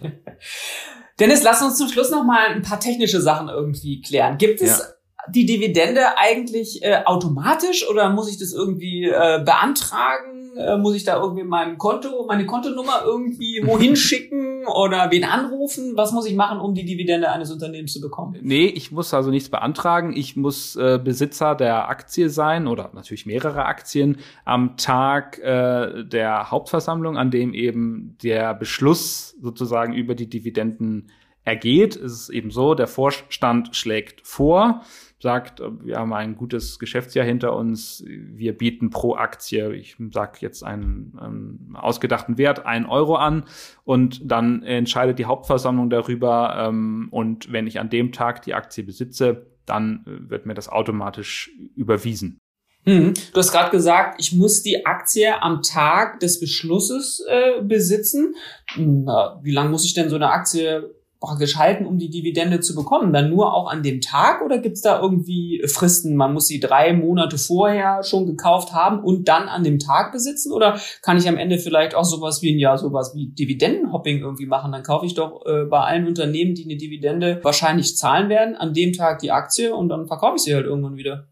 Dennis, 1.18 1.42
lass 1.42 1.62
uns 1.62 1.76
zum 1.76 1.88
Schluss 1.88 2.10
noch 2.10 2.24
mal 2.24 2.46
ein 2.48 2.62
paar 2.62 2.80
technische 2.80 3.20
Sachen 3.20 3.48
irgendwie 3.48 4.00
klären. 4.00 4.38
Gibt 4.38 4.62
es 4.62 4.78
ja 4.78 4.84
die 5.28 5.46
Dividende 5.46 6.16
eigentlich 6.18 6.82
äh, 6.82 7.02
automatisch 7.04 7.88
oder 7.88 8.10
muss 8.10 8.30
ich 8.30 8.38
das 8.38 8.52
irgendwie 8.52 9.04
äh, 9.04 9.42
beantragen? 9.44 10.39
Äh, 10.56 10.76
muss 10.76 10.94
ich 10.94 11.04
da 11.04 11.20
irgendwie 11.20 11.44
mein 11.44 11.78
Konto, 11.78 12.24
meine 12.26 12.46
Kontonummer 12.46 13.02
irgendwie 13.04 13.62
wohin 13.64 13.96
schicken 13.96 14.66
oder 14.66 15.10
wen 15.10 15.24
anrufen? 15.24 15.92
Was 15.96 16.12
muss 16.12 16.26
ich 16.26 16.34
machen, 16.34 16.60
um 16.60 16.74
die 16.74 16.84
Dividende 16.84 17.30
eines 17.30 17.52
Unternehmens 17.52 17.92
zu 17.92 18.00
bekommen? 18.00 18.36
Nee, 18.42 18.66
ich 18.66 18.90
muss 18.90 19.14
also 19.14 19.30
nichts 19.30 19.48
beantragen. 19.48 20.14
Ich 20.16 20.36
muss 20.36 20.76
äh, 20.76 21.00
Besitzer 21.02 21.54
der 21.54 21.88
Aktie 21.88 22.28
sein 22.28 22.66
oder 22.66 22.90
natürlich 22.94 23.26
mehrere 23.26 23.64
Aktien 23.64 24.18
am 24.44 24.76
Tag 24.76 25.38
äh, 25.38 26.04
der 26.04 26.50
Hauptversammlung, 26.50 27.16
an 27.16 27.30
dem 27.30 27.54
eben 27.54 28.16
der 28.22 28.54
Beschluss 28.54 29.36
sozusagen 29.40 29.92
über 29.92 30.14
die 30.14 30.28
Dividenden 30.28 31.10
ergeht. 31.44 31.96
Es 31.96 32.12
ist 32.12 32.28
eben 32.30 32.50
so, 32.50 32.74
der 32.74 32.86
Vorstand 32.86 33.74
schlägt 33.74 34.26
vor, 34.26 34.82
sagt, 35.20 35.60
wir 35.82 35.98
haben 35.98 36.12
ein 36.12 36.36
gutes 36.36 36.78
Geschäftsjahr 36.78 37.26
hinter 37.26 37.54
uns, 37.54 38.02
wir 38.06 38.56
bieten 38.56 38.90
pro 38.90 39.14
Aktie, 39.16 39.72
ich 39.74 39.96
sage 40.12 40.38
jetzt 40.40 40.62
einen, 40.62 41.18
einen 41.18 41.76
ausgedachten 41.76 42.38
Wert, 42.38 42.64
ein 42.66 42.86
Euro 42.86 43.16
an 43.16 43.44
und 43.84 44.20
dann 44.24 44.62
entscheidet 44.62 45.18
die 45.18 45.26
Hauptversammlung 45.26 45.90
darüber 45.90 46.56
ähm, 46.58 47.08
und 47.10 47.52
wenn 47.52 47.66
ich 47.66 47.80
an 47.80 47.90
dem 47.90 48.12
Tag 48.12 48.42
die 48.42 48.54
Aktie 48.54 48.84
besitze, 48.84 49.46
dann 49.66 50.04
wird 50.06 50.46
mir 50.46 50.54
das 50.54 50.68
automatisch 50.68 51.50
überwiesen. 51.76 52.38
Hm. 52.84 53.12
Du 53.32 53.38
hast 53.38 53.52
gerade 53.52 53.70
gesagt, 53.70 54.20
ich 54.20 54.32
muss 54.32 54.62
die 54.62 54.86
Aktie 54.86 55.42
am 55.42 55.62
Tag 55.62 56.18
des 56.20 56.40
Beschlusses 56.40 57.22
äh, 57.28 57.62
besitzen. 57.62 58.34
Na, 58.76 59.38
wie 59.42 59.52
lange 59.52 59.68
muss 59.68 59.84
ich 59.84 59.92
denn 59.92 60.08
so 60.08 60.16
eine 60.16 60.30
Aktie 60.30 60.90
praktisch 61.20 61.56
halten, 61.56 61.86
um 61.86 61.98
die 61.98 62.10
Dividende 62.10 62.60
zu 62.60 62.74
bekommen? 62.74 63.12
Dann 63.12 63.30
nur 63.30 63.54
auch 63.54 63.70
an 63.70 63.82
dem 63.82 64.00
Tag 64.00 64.42
oder 64.42 64.58
gibt's 64.58 64.80
da 64.80 65.00
irgendwie 65.00 65.62
Fristen? 65.66 66.16
Man 66.16 66.32
muss 66.32 66.46
sie 66.46 66.60
drei 66.60 66.92
Monate 66.92 67.38
vorher 67.38 68.02
schon 68.02 68.26
gekauft 68.26 68.72
haben 68.72 69.04
und 69.04 69.28
dann 69.28 69.48
an 69.48 69.62
dem 69.62 69.78
Tag 69.78 70.12
besitzen? 70.12 70.52
Oder 70.52 70.80
kann 71.02 71.18
ich 71.18 71.28
am 71.28 71.36
Ende 71.36 71.58
vielleicht 71.58 71.94
auch 71.94 72.04
sowas 72.04 72.42
wie 72.42 72.54
ein 72.54 72.58
Jahr, 72.58 72.78
sowas 72.78 73.12
wie 73.14 73.28
Dividendenhopping 73.28 74.20
irgendwie 74.20 74.46
machen? 74.46 74.72
Dann 74.72 74.82
kaufe 74.82 75.06
ich 75.06 75.14
doch 75.14 75.44
äh, 75.46 75.66
bei 75.66 75.80
allen 75.80 76.06
Unternehmen, 76.06 76.54
die 76.54 76.64
eine 76.64 76.76
Dividende 76.76 77.40
wahrscheinlich 77.42 77.96
zahlen 77.96 78.28
werden, 78.28 78.56
an 78.56 78.72
dem 78.72 78.92
Tag 78.92 79.18
die 79.20 79.30
Aktie 79.30 79.74
und 79.74 79.88
dann 79.90 80.06
verkaufe 80.06 80.36
ich 80.36 80.42
sie 80.42 80.54
halt 80.54 80.66
irgendwann 80.66 80.96
wieder. 80.96 81.28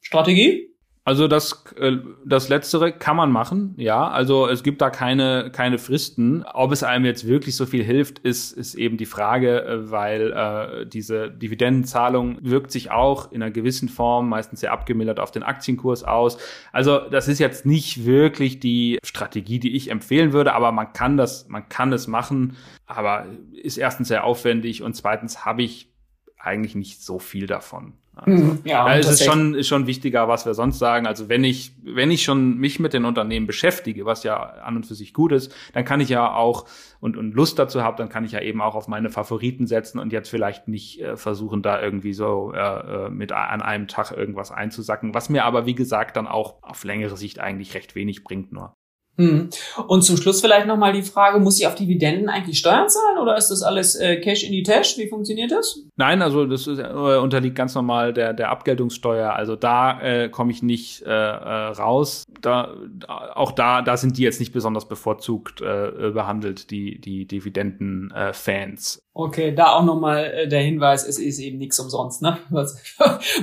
Strategie? 0.00 0.75
Also 1.06 1.28
das, 1.28 1.64
äh, 1.78 1.98
das 2.24 2.48
Letztere 2.48 2.90
kann 2.90 3.14
man 3.14 3.30
machen, 3.30 3.74
ja. 3.76 4.08
Also 4.08 4.48
es 4.48 4.64
gibt 4.64 4.82
da 4.82 4.90
keine, 4.90 5.52
keine 5.52 5.78
Fristen. 5.78 6.42
Ob 6.52 6.72
es 6.72 6.82
einem 6.82 7.04
jetzt 7.04 7.28
wirklich 7.28 7.54
so 7.54 7.64
viel 7.64 7.84
hilft, 7.84 8.18
ist, 8.18 8.50
ist 8.50 8.74
eben 8.74 8.96
die 8.96 9.06
Frage, 9.06 9.64
äh, 9.64 9.90
weil 9.92 10.32
äh, 10.32 10.84
diese 10.84 11.30
Dividendenzahlung 11.30 12.38
wirkt 12.42 12.72
sich 12.72 12.90
auch 12.90 13.30
in 13.30 13.40
einer 13.40 13.52
gewissen 13.52 13.88
Form, 13.88 14.28
meistens 14.28 14.58
sehr 14.58 14.72
abgemildert, 14.72 15.20
auf 15.20 15.30
den 15.30 15.44
Aktienkurs 15.44 16.02
aus. 16.02 16.38
Also 16.72 16.98
das 16.98 17.28
ist 17.28 17.38
jetzt 17.38 17.66
nicht 17.66 18.04
wirklich 18.04 18.58
die 18.58 18.98
Strategie, 19.04 19.60
die 19.60 19.76
ich 19.76 19.92
empfehlen 19.92 20.32
würde, 20.32 20.54
aber 20.54 20.72
man 20.72 20.92
kann 20.92 21.16
das, 21.16 21.46
man 21.46 21.68
kann 21.68 21.92
es 21.92 22.08
machen, 22.08 22.56
aber 22.84 23.26
ist 23.52 23.76
erstens 23.76 24.08
sehr 24.08 24.24
aufwendig 24.24 24.82
und 24.82 24.94
zweitens 24.94 25.44
habe 25.44 25.62
ich 25.62 25.88
eigentlich 26.36 26.74
nicht 26.74 27.00
so 27.00 27.20
viel 27.20 27.46
davon. 27.46 27.92
Also, 28.18 28.30
mhm. 28.30 28.60
ja, 28.64 28.86
da 28.86 28.94
ist 28.94 29.10
es 29.10 29.22
schon, 29.22 29.54
ist 29.54 29.68
schon 29.68 29.86
wichtiger, 29.86 30.26
was 30.26 30.46
wir 30.46 30.54
sonst 30.54 30.78
sagen. 30.78 31.06
Also 31.06 31.28
wenn 31.28 31.44
ich, 31.44 31.72
wenn 31.84 32.10
ich 32.10 32.24
schon 32.24 32.56
mich 32.56 32.80
mit 32.80 32.94
den 32.94 33.04
Unternehmen 33.04 33.46
beschäftige, 33.46 34.06
was 34.06 34.22
ja 34.22 34.36
an 34.36 34.76
und 34.76 34.86
für 34.86 34.94
sich 34.94 35.12
gut 35.12 35.32
ist, 35.32 35.54
dann 35.74 35.84
kann 35.84 36.00
ich 36.00 36.08
ja 36.08 36.34
auch 36.34 36.64
und, 36.98 37.18
und 37.18 37.34
Lust 37.34 37.58
dazu 37.58 37.82
habe, 37.82 37.98
dann 37.98 38.08
kann 38.08 38.24
ich 38.24 38.32
ja 38.32 38.40
eben 38.40 38.62
auch 38.62 38.74
auf 38.74 38.88
meine 38.88 39.10
Favoriten 39.10 39.66
setzen 39.66 39.98
und 39.98 40.14
jetzt 40.14 40.30
vielleicht 40.30 40.66
nicht 40.66 41.02
äh, 41.02 41.18
versuchen, 41.18 41.60
da 41.60 41.80
irgendwie 41.80 42.14
so 42.14 42.54
äh, 42.54 42.58
äh 43.06 43.10
mit 43.10 43.32
an 43.32 43.60
einem 43.60 43.86
Tag 43.86 44.12
irgendwas 44.12 44.50
einzusacken, 44.50 45.12
was 45.12 45.28
mir 45.28 45.44
aber, 45.44 45.66
wie 45.66 45.74
gesagt, 45.74 46.16
dann 46.16 46.26
auch 46.26 46.62
auf 46.62 46.84
längere 46.84 47.18
Sicht 47.18 47.38
eigentlich 47.38 47.74
recht 47.74 47.94
wenig 47.94 48.24
bringt 48.24 48.50
nur. 48.50 48.74
Hm. 49.18 49.48
Und 49.86 50.02
zum 50.02 50.16
Schluss 50.16 50.40
vielleicht 50.40 50.66
nochmal 50.66 50.92
die 50.92 51.02
Frage, 51.02 51.38
muss 51.38 51.58
ich 51.58 51.66
auf 51.66 51.74
Dividenden 51.74 52.28
eigentlich 52.28 52.58
Steuern 52.58 52.88
zahlen 52.88 53.18
oder 53.18 53.36
ist 53.36 53.48
das 53.48 53.62
alles 53.62 53.94
äh, 53.94 54.20
Cash 54.20 54.44
in 54.44 54.52
die 54.52 54.62
Tash? 54.62 54.98
Wie 54.98 55.08
funktioniert 55.08 55.50
das? 55.50 55.80
Nein, 55.96 56.20
also 56.20 56.44
das 56.44 56.66
ist, 56.66 56.78
äh, 56.78 57.18
unterliegt 57.18 57.56
ganz 57.56 57.74
normal 57.74 58.12
der, 58.12 58.34
der 58.34 58.50
Abgeltungssteuer. 58.50 59.32
Also 59.32 59.56
da 59.56 60.00
äh, 60.00 60.28
komme 60.28 60.52
ich 60.52 60.62
nicht 60.62 61.02
äh, 61.02 61.08
äh, 61.10 61.68
raus. 61.68 62.24
Da, 62.42 62.74
auch 63.08 63.52
da, 63.52 63.80
da 63.80 63.96
sind 63.96 64.18
die 64.18 64.22
jetzt 64.22 64.40
nicht 64.40 64.52
besonders 64.52 64.86
bevorzugt 64.86 65.62
äh, 65.62 66.10
behandelt, 66.12 66.70
die, 66.70 67.00
die 67.00 67.26
Dividenden-Fans. 67.26 69.05
Okay, 69.18 69.54
da 69.54 69.72
auch 69.72 69.82
nochmal 69.82 70.26
äh, 70.26 70.46
der 70.46 70.60
Hinweis, 70.60 71.02
es 71.02 71.18
ist 71.18 71.38
eben 71.38 71.56
nichts 71.56 71.78
umsonst, 71.80 72.20
ne? 72.20 72.36
Was, 72.50 72.76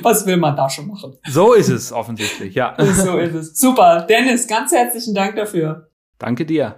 was 0.04 0.24
will 0.28 0.38
man 0.38 0.56
da 0.56 0.70
schon 0.70 0.86
machen? 0.86 1.18
So 1.28 1.54
ist 1.54 1.70
es 1.70 1.92
offensichtlich, 1.92 2.54
ja. 2.54 2.76
So 2.94 3.18
ist 3.18 3.34
es. 3.34 3.60
Super. 3.60 4.06
Dennis, 4.08 4.48
ganz 4.48 4.72
herzlichen 4.72 5.16
Dank 5.16 5.36
dafür. 5.36 5.90
Danke 6.20 6.46
dir. 6.46 6.76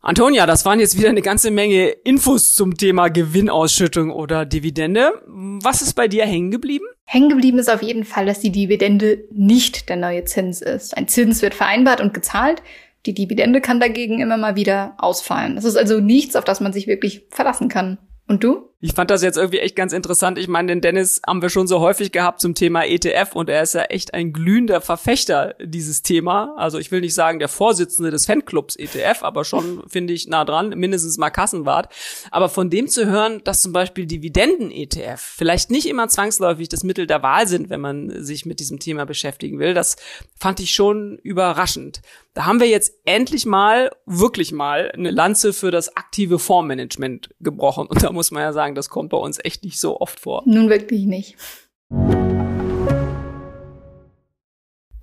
Antonia, 0.00 0.46
das 0.46 0.64
waren 0.64 0.78
jetzt 0.78 0.96
wieder 0.96 1.08
eine 1.08 1.22
ganze 1.22 1.50
Menge 1.50 1.88
Infos 1.88 2.54
zum 2.54 2.76
Thema 2.76 3.08
Gewinnausschüttung 3.08 4.12
oder 4.12 4.46
Dividende. 4.46 5.10
Was 5.26 5.82
ist 5.82 5.94
bei 5.94 6.06
dir 6.06 6.24
hängen 6.24 6.52
geblieben? 6.52 6.86
Hängen 7.04 7.30
geblieben 7.30 7.58
ist 7.58 7.68
auf 7.68 7.82
jeden 7.82 8.04
Fall, 8.04 8.26
dass 8.26 8.38
die 8.38 8.52
Dividende 8.52 9.24
nicht 9.32 9.88
der 9.88 9.96
neue 9.96 10.24
Zins 10.24 10.62
ist. 10.62 10.96
Ein 10.96 11.08
Zins 11.08 11.42
wird 11.42 11.54
vereinbart 11.54 12.00
und 12.00 12.14
gezahlt. 12.14 12.62
Die 13.06 13.14
Dividende 13.14 13.60
kann 13.60 13.80
dagegen 13.80 14.20
immer 14.20 14.36
mal 14.36 14.56
wieder 14.56 14.94
ausfallen. 14.98 15.56
Das 15.56 15.64
ist 15.64 15.76
also 15.76 16.00
nichts, 16.00 16.36
auf 16.36 16.44
das 16.44 16.60
man 16.60 16.72
sich 16.72 16.86
wirklich 16.86 17.26
verlassen 17.30 17.68
kann. 17.68 17.98
Und 18.30 18.44
du? 18.44 18.70
Ich 18.82 18.92
fand 18.92 19.10
das 19.10 19.24
jetzt 19.24 19.36
irgendwie 19.36 19.58
echt 19.58 19.74
ganz 19.74 19.92
interessant. 19.92 20.38
Ich 20.38 20.46
meine, 20.46 20.68
den 20.68 20.80
Dennis 20.80 21.20
haben 21.26 21.42
wir 21.42 21.50
schon 21.50 21.66
so 21.66 21.80
häufig 21.80 22.12
gehabt 22.12 22.40
zum 22.40 22.54
Thema 22.54 22.84
ETF 22.84 23.34
und 23.34 23.50
er 23.50 23.62
ist 23.62 23.74
ja 23.74 23.82
echt 23.82 24.14
ein 24.14 24.32
glühender 24.32 24.80
Verfechter 24.80 25.56
dieses 25.60 26.02
Thema. 26.02 26.54
Also 26.56 26.78
ich 26.78 26.92
will 26.92 27.00
nicht 27.00 27.12
sagen 27.12 27.40
der 27.40 27.48
Vorsitzende 27.48 28.12
des 28.12 28.26
Fanclubs 28.26 28.76
ETF, 28.76 29.24
aber 29.24 29.44
schon 29.44 29.82
finde 29.88 30.12
ich 30.12 30.28
nah 30.28 30.44
dran, 30.44 30.68
mindestens 30.70 31.18
mal 31.18 31.30
Kassenwart. 31.30 31.92
Aber 32.30 32.48
von 32.48 32.70
dem 32.70 32.86
zu 32.86 33.04
hören, 33.04 33.42
dass 33.42 33.62
zum 33.62 33.72
Beispiel 33.72 34.06
Dividenden-ETF 34.06 35.20
vielleicht 35.20 35.72
nicht 35.72 35.86
immer 35.86 36.06
zwangsläufig 36.06 36.68
das 36.68 36.84
Mittel 36.84 37.08
der 37.08 37.24
Wahl 37.24 37.48
sind, 37.48 37.68
wenn 37.68 37.80
man 37.80 38.22
sich 38.24 38.46
mit 38.46 38.60
diesem 38.60 38.78
Thema 38.78 39.06
beschäftigen 39.06 39.58
will, 39.58 39.74
das 39.74 39.96
fand 40.38 40.60
ich 40.60 40.70
schon 40.70 41.18
überraschend. 41.24 42.00
Da 42.32 42.46
haben 42.46 42.60
wir 42.60 42.68
jetzt 42.68 42.92
endlich 43.06 43.44
mal, 43.44 43.90
wirklich 44.06 44.52
mal, 44.52 44.92
eine 44.92 45.10
Lanze 45.10 45.52
für 45.52 45.72
das 45.72 45.96
aktive 45.96 46.38
Fondsmanagement 46.38 47.30
gebrochen. 47.40 47.88
Und 47.88 48.04
da 48.04 48.12
muss 48.12 48.30
man 48.30 48.42
ja 48.42 48.52
sagen, 48.52 48.76
das 48.76 48.88
kommt 48.88 49.10
bei 49.10 49.16
uns 49.16 49.40
echt 49.42 49.64
nicht 49.64 49.80
so 49.80 50.00
oft 50.00 50.20
vor. 50.20 50.44
Nun 50.46 50.68
wirklich 50.68 51.06
nicht. 51.06 51.36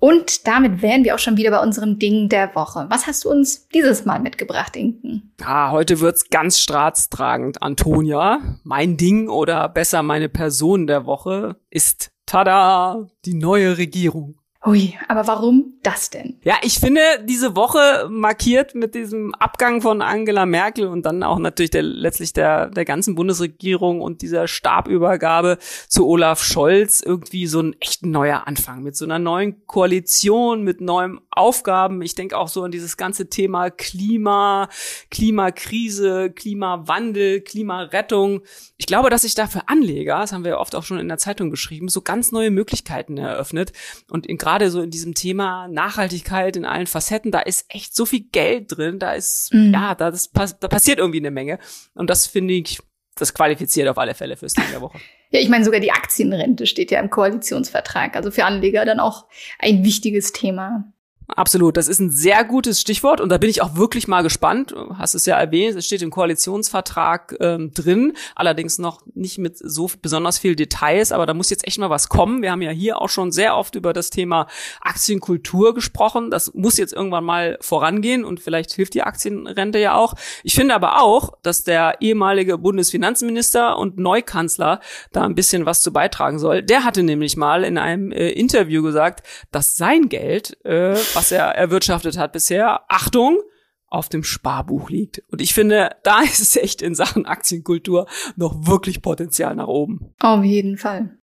Und 0.00 0.46
damit 0.46 0.80
wären 0.80 1.04
wir 1.04 1.14
auch 1.14 1.18
schon 1.18 1.36
wieder 1.36 1.50
bei 1.50 1.60
unserem 1.60 1.98
Ding 1.98 2.30
der 2.30 2.54
Woche. 2.54 2.86
Was 2.88 3.06
hast 3.06 3.26
du 3.26 3.30
uns 3.30 3.68
dieses 3.68 4.06
Mal 4.06 4.20
mitgebracht, 4.20 4.74
Inken? 4.74 5.34
Ah, 5.42 5.70
heute 5.70 6.00
wird's 6.00 6.30
ganz 6.30 6.58
staatstragend, 6.58 7.62
Antonia. 7.62 8.40
Mein 8.62 8.96
Ding 8.96 9.28
oder 9.28 9.68
besser 9.68 10.02
meine 10.02 10.30
Person 10.30 10.86
der 10.86 11.04
Woche 11.04 11.56
ist, 11.68 12.10
tada, 12.24 13.06
die 13.26 13.34
neue 13.34 13.76
Regierung. 13.76 14.38
Hui, 14.64 14.98
aber 15.06 15.28
warum 15.28 15.74
das 15.84 16.10
denn? 16.10 16.40
Ja, 16.42 16.56
ich 16.62 16.80
finde 16.80 17.00
diese 17.22 17.54
Woche 17.54 18.08
markiert 18.10 18.74
mit 18.74 18.96
diesem 18.96 19.32
Abgang 19.36 19.80
von 19.80 20.02
Angela 20.02 20.46
Merkel 20.46 20.88
und 20.88 21.06
dann 21.06 21.22
auch 21.22 21.38
natürlich 21.38 21.70
der, 21.70 21.84
letztlich 21.84 22.32
der, 22.32 22.68
der 22.68 22.84
ganzen 22.84 23.14
Bundesregierung 23.14 24.00
und 24.00 24.20
dieser 24.20 24.48
Stabübergabe 24.48 25.58
zu 25.88 26.08
Olaf 26.08 26.42
Scholz 26.42 27.00
irgendwie 27.00 27.46
so 27.46 27.60
ein 27.60 27.76
echt 27.78 28.04
neuer 28.04 28.48
Anfang 28.48 28.82
mit 28.82 28.96
so 28.96 29.04
einer 29.04 29.20
neuen 29.20 29.64
Koalition, 29.66 30.64
mit 30.64 30.80
neuen 30.80 31.20
Aufgaben. 31.30 32.02
Ich 32.02 32.16
denke 32.16 32.36
auch 32.36 32.48
so 32.48 32.64
an 32.64 32.72
dieses 32.72 32.96
ganze 32.96 33.28
Thema 33.28 33.70
Klima, 33.70 34.68
Klimakrise, 35.12 36.32
Klimawandel, 36.32 37.42
Klimarettung. 37.42 38.42
Ich 38.76 38.86
glaube, 38.86 39.08
dass 39.08 39.22
sich 39.22 39.36
da 39.36 39.46
für 39.46 39.68
Anleger, 39.68 40.18
das 40.18 40.32
haben 40.32 40.44
wir 40.44 40.58
oft 40.58 40.74
auch 40.74 40.82
schon 40.82 40.98
in 40.98 41.06
der 41.06 41.18
Zeitung 41.18 41.50
geschrieben, 41.50 41.88
so 41.88 42.02
ganz 42.02 42.32
neue 42.32 42.50
Möglichkeiten 42.50 43.18
eröffnet 43.18 43.72
und 44.10 44.26
in 44.26 44.36
gerade 44.48 44.70
so 44.70 44.80
in 44.80 44.90
diesem 44.90 45.14
Thema 45.14 45.68
Nachhaltigkeit 45.68 46.56
in 46.56 46.64
allen 46.64 46.86
Facetten, 46.86 47.30
da 47.30 47.40
ist 47.40 47.66
echt 47.68 47.94
so 47.94 48.06
viel 48.06 48.24
Geld 48.32 48.76
drin, 48.76 48.98
da 48.98 49.12
ist, 49.12 49.52
mhm. 49.52 49.74
ja, 49.74 49.94
da, 49.94 50.10
das, 50.10 50.30
da 50.32 50.68
passiert 50.68 50.98
irgendwie 50.98 51.18
eine 51.18 51.30
Menge. 51.30 51.58
Und 51.94 52.08
das 52.08 52.26
finde 52.26 52.54
ich, 52.54 52.78
das 53.14 53.34
qualifiziert 53.34 53.88
auf 53.88 53.98
alle 53.98 54.14
Fälle 54.14 54.36
fürs 54.36 54.54
Thema 54.54 54.70
der 54.70 54.80
Woche. 54.80 54.98
Ja, 55.30 55.40
ich 55.40 55.50
meine, 55.50 55.62
sogar 55.62 55.80
die 55.80 55.92
Aktienrente 55.92 56.66
steht 56.66 56.90
ja 56.90 57.00
im 57.00 57.10
Koalitionsvertrag. 57.10 58.16
Also 58.16 58.30
für 58.30 58.46
Anleger 58.46 58.86
dann 58.86 58.98
auch 58.98 59.26
ein 59.58 59.84
wichtiges 59.84 60.32
Thema. 60.32 60.90
Absolut, 61.28 61.76
das 61.76 61.88
ist 61.88 62.00
ein 62.00 62.10
sehr 62.10 62.42
gutes 62.42 62.80
Stichwort 62.80 63.20
und 63.20 63.28
da 63.28 63.36
bin 63.36 63.50
ich 63.50 63.60
auch 63.60 63.76
wirklich 63.76 64.08
mal 64.08 64.22
gespannt. 64.22 64.70
Du 64.70 64.96
hast 64.96 65.14
es 65.14 65.26
ja 65.26 65.36
erwähnt, 65.36 65.76
es 65.76 65.84
steht 65.84 66.00
im 66.00 66.10
Koalitionsvertrag 66.10 67.36
ähm, 67.40 67.70
drin, 67.74 68.14
allerdings 68.34 68.78
noch 68.78 69.02
nicht 69.14 69.36
mit 69.36 69.58
so 69.58 69.90
besonders 70.00 70.38
viel 70.38 70.56
Details, 70.56 71.12
aber 71.12 71.26
da 71.26 71.34
muss 71.34 71.50
jetzt 71.50 71.66
echt 71.66 71.78
mal 71.78 71.90
was 71.90 72.08
kommen. 72.08 72.40
Wir 72.40 72.50
haben 72.50 72.62
ja 72.62 72.70
hier 72.70 73.02
auch 73.02 73.10
schon 73.10 73.30
sehr 73.30 73.56
oft 73.56 73.74
über 73.74 73.92
das 73.92 74.08
Thema 74.08 74.46
Aktienkultur 74.80 75.74
gesprochen. 75.74 76.30
Das 76.30 76.54
muss 76.54 76.78
jetzt 76.78 76.94
irgendwann 76.94 77.24
mal 77.24 77.58
vorangehen 77.60 78.24
und 78.24 78.40
vielleicht 78.40 78.72
hilft 78.72 78.94
die 78.94 79.02
Aktienrente 79.02 79.78
ja 79.78 79.96
auch. 79.96 80.14
Ich 80.44 80.54
finde 80.54 80.74
aber 80.74 81.02
auch, 81.02 81.34
dass 81.42 81.62
der 81.62 81.96
ehemalige 82.00 82.56
Bundesfinanzminister 82.56 83.76
und 83.76 83.98
Neukanzler 83.98 84.80
da 85.12 85.24
ein 85.24 85.34
bisschen 85.34 85.66
was 85.66 85.82
zu 85.82 85.92
beitragen 85.92 86.38
soll. 86.38 86.62
Der 86.62 86.84
hatte 86.84 87.02
nämlich 87.02 87.36
mal 87.36 87.64
in 87.64 87.76
einem 87.76 88.12
äh, 88.12 88.30
Interview 88.30 88.82
gesagt, 88.82 89.26
dass 89.50 89.76
sein 89.76 90.08
Geld 90.08 90.56
äh, 90.64 90.96
was 91.18 91.32
er 91.32 91.46
erwirtschaftet 91.46 92.16
hat 92.16 92.32
bisher, 92.32 92.82
Achtung, 92.86 93.40
auf 93.88 94.08
dem 94.08 94.22
Sparbuch 94.22 94.88
liegt. 94.88 95.24
Und 95.32 95.42
ich 95.42 95.52
finde, 95.52 95.90
da 96.04 96.20
ist 96.22 96.38
es 96.38 96.54
echt 96.54 96.80
in 96.80 96.94
Sachen 96.94 97.26
Aktienkultur 97.26 98.06
noch 98.36 98.68
wirklich 98.68 99.02
Potenzial 99.02 99.56
nach 99.56 99.66
oben. 99.66 100.14
Auf 100.20 100.44
jeden 100.44 100.76
Fall. 100.76 101.18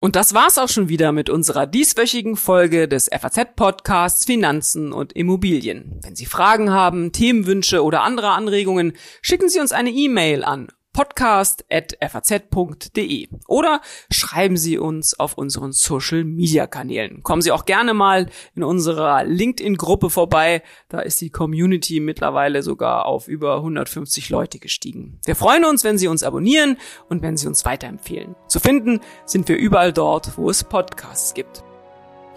Und 0.00 0.16
das 0.16 0.34
war's 0.34 0.58
auch 0.58 0.68
schon 0.68 0.88
wieder 0.88 1.12
mit 1.12 1.30
unserer 1.30 1.66
dieswöchigen 1.68 2.34
Folge 2.34 2.88
des 2.88 3.08
FAZ-Podcasts 3.08 4.26
Finanzen 4.26 4.92
und 4.92 5.12
Immobilien. 5.12 6.00
Wenn 6.02 6.16
Sie 6.16 6.26
Fragen 6.26 6.72
haben, 6.72 7.12
Themenwünsche 7.12 7.84
oder 7.84 8.02
andere 8.02 8.30
Anregungen, 8.30 8.94
schicken 9.22 9.48
Sie 9.48 9.60
uns 9.60 9.70
eine 9.70 9.90
E-Mail 9.90 10.42
an 10.42 10.66
podcast.faz.de 10.94 13.28
oder 13.46 13.82
schreiben 14.10 14.56
Sie 14.56 14.78
uns 14.78 15.20
auf 15.20 15.36
unseren 15.36 15.72
Social 15.72 16.24
Media 16.24 16.66
Kanälen. 16.66 17.22
Kommen 17.22 17.42
Sie 17.42 17.52
auch 17.52 17.66
gerne 17.66 17.92
mal 17.92 18.30
in 18.54 18.62
unserer 18.62 19.24
LinkedIn 19.24 19.76
Gruppe 19.76 20.08
vorbei. 20.08 20.62
Da 20.88 21.00
ist 21.00 21.20
die 21.20 21.28
Community 21.28 22.00
mittlerweile 22.00 22.62
sogar 22.62 23.04
auf 23.04 23.28
über 23.28 23.56
150 23.56 24.30
Leute 24.30 24.58
gestiegen. 24.58 25.20
Wir 25.26 25.36
freuen 25.36 25.66
uns, 25.66 25.84
wenn 25.84 25.98
Sie 25.98 26.08
uns 26.08 26.22
abonnieren 26.22 26.78
und 27.10 27.20
wenn 27.20 27.36
Sie 27.36 27.46
uns 27.46 27.66
weiterempfehlen. 27.66 28.34
Zu 28.48 28.60
finden 28.60 29.00
sind 29.26 29.46
wir 29.48 29.58
überall 29.58 29.92
dort, 29.92 30.38
wo 30.38 30.48
es 30.48 30.64
Podcasts 30.64 31.34
gibt. 31.34 31.62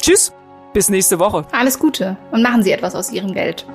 Tschüss, 0.01 0.33
bis 0.73 0.89
nächste 0.89 1.19
Woche. 1.19 1.45
Alles 1.51 1.77
Gute 1.79 2.17
und 2.31 2.41
machen 2.41 2.63
Sie 2.63 2.71
etwas 2.71 2.95
aus 2.95 3.11
Ihrem 3.11 3.33
Geld. 3.33 3.65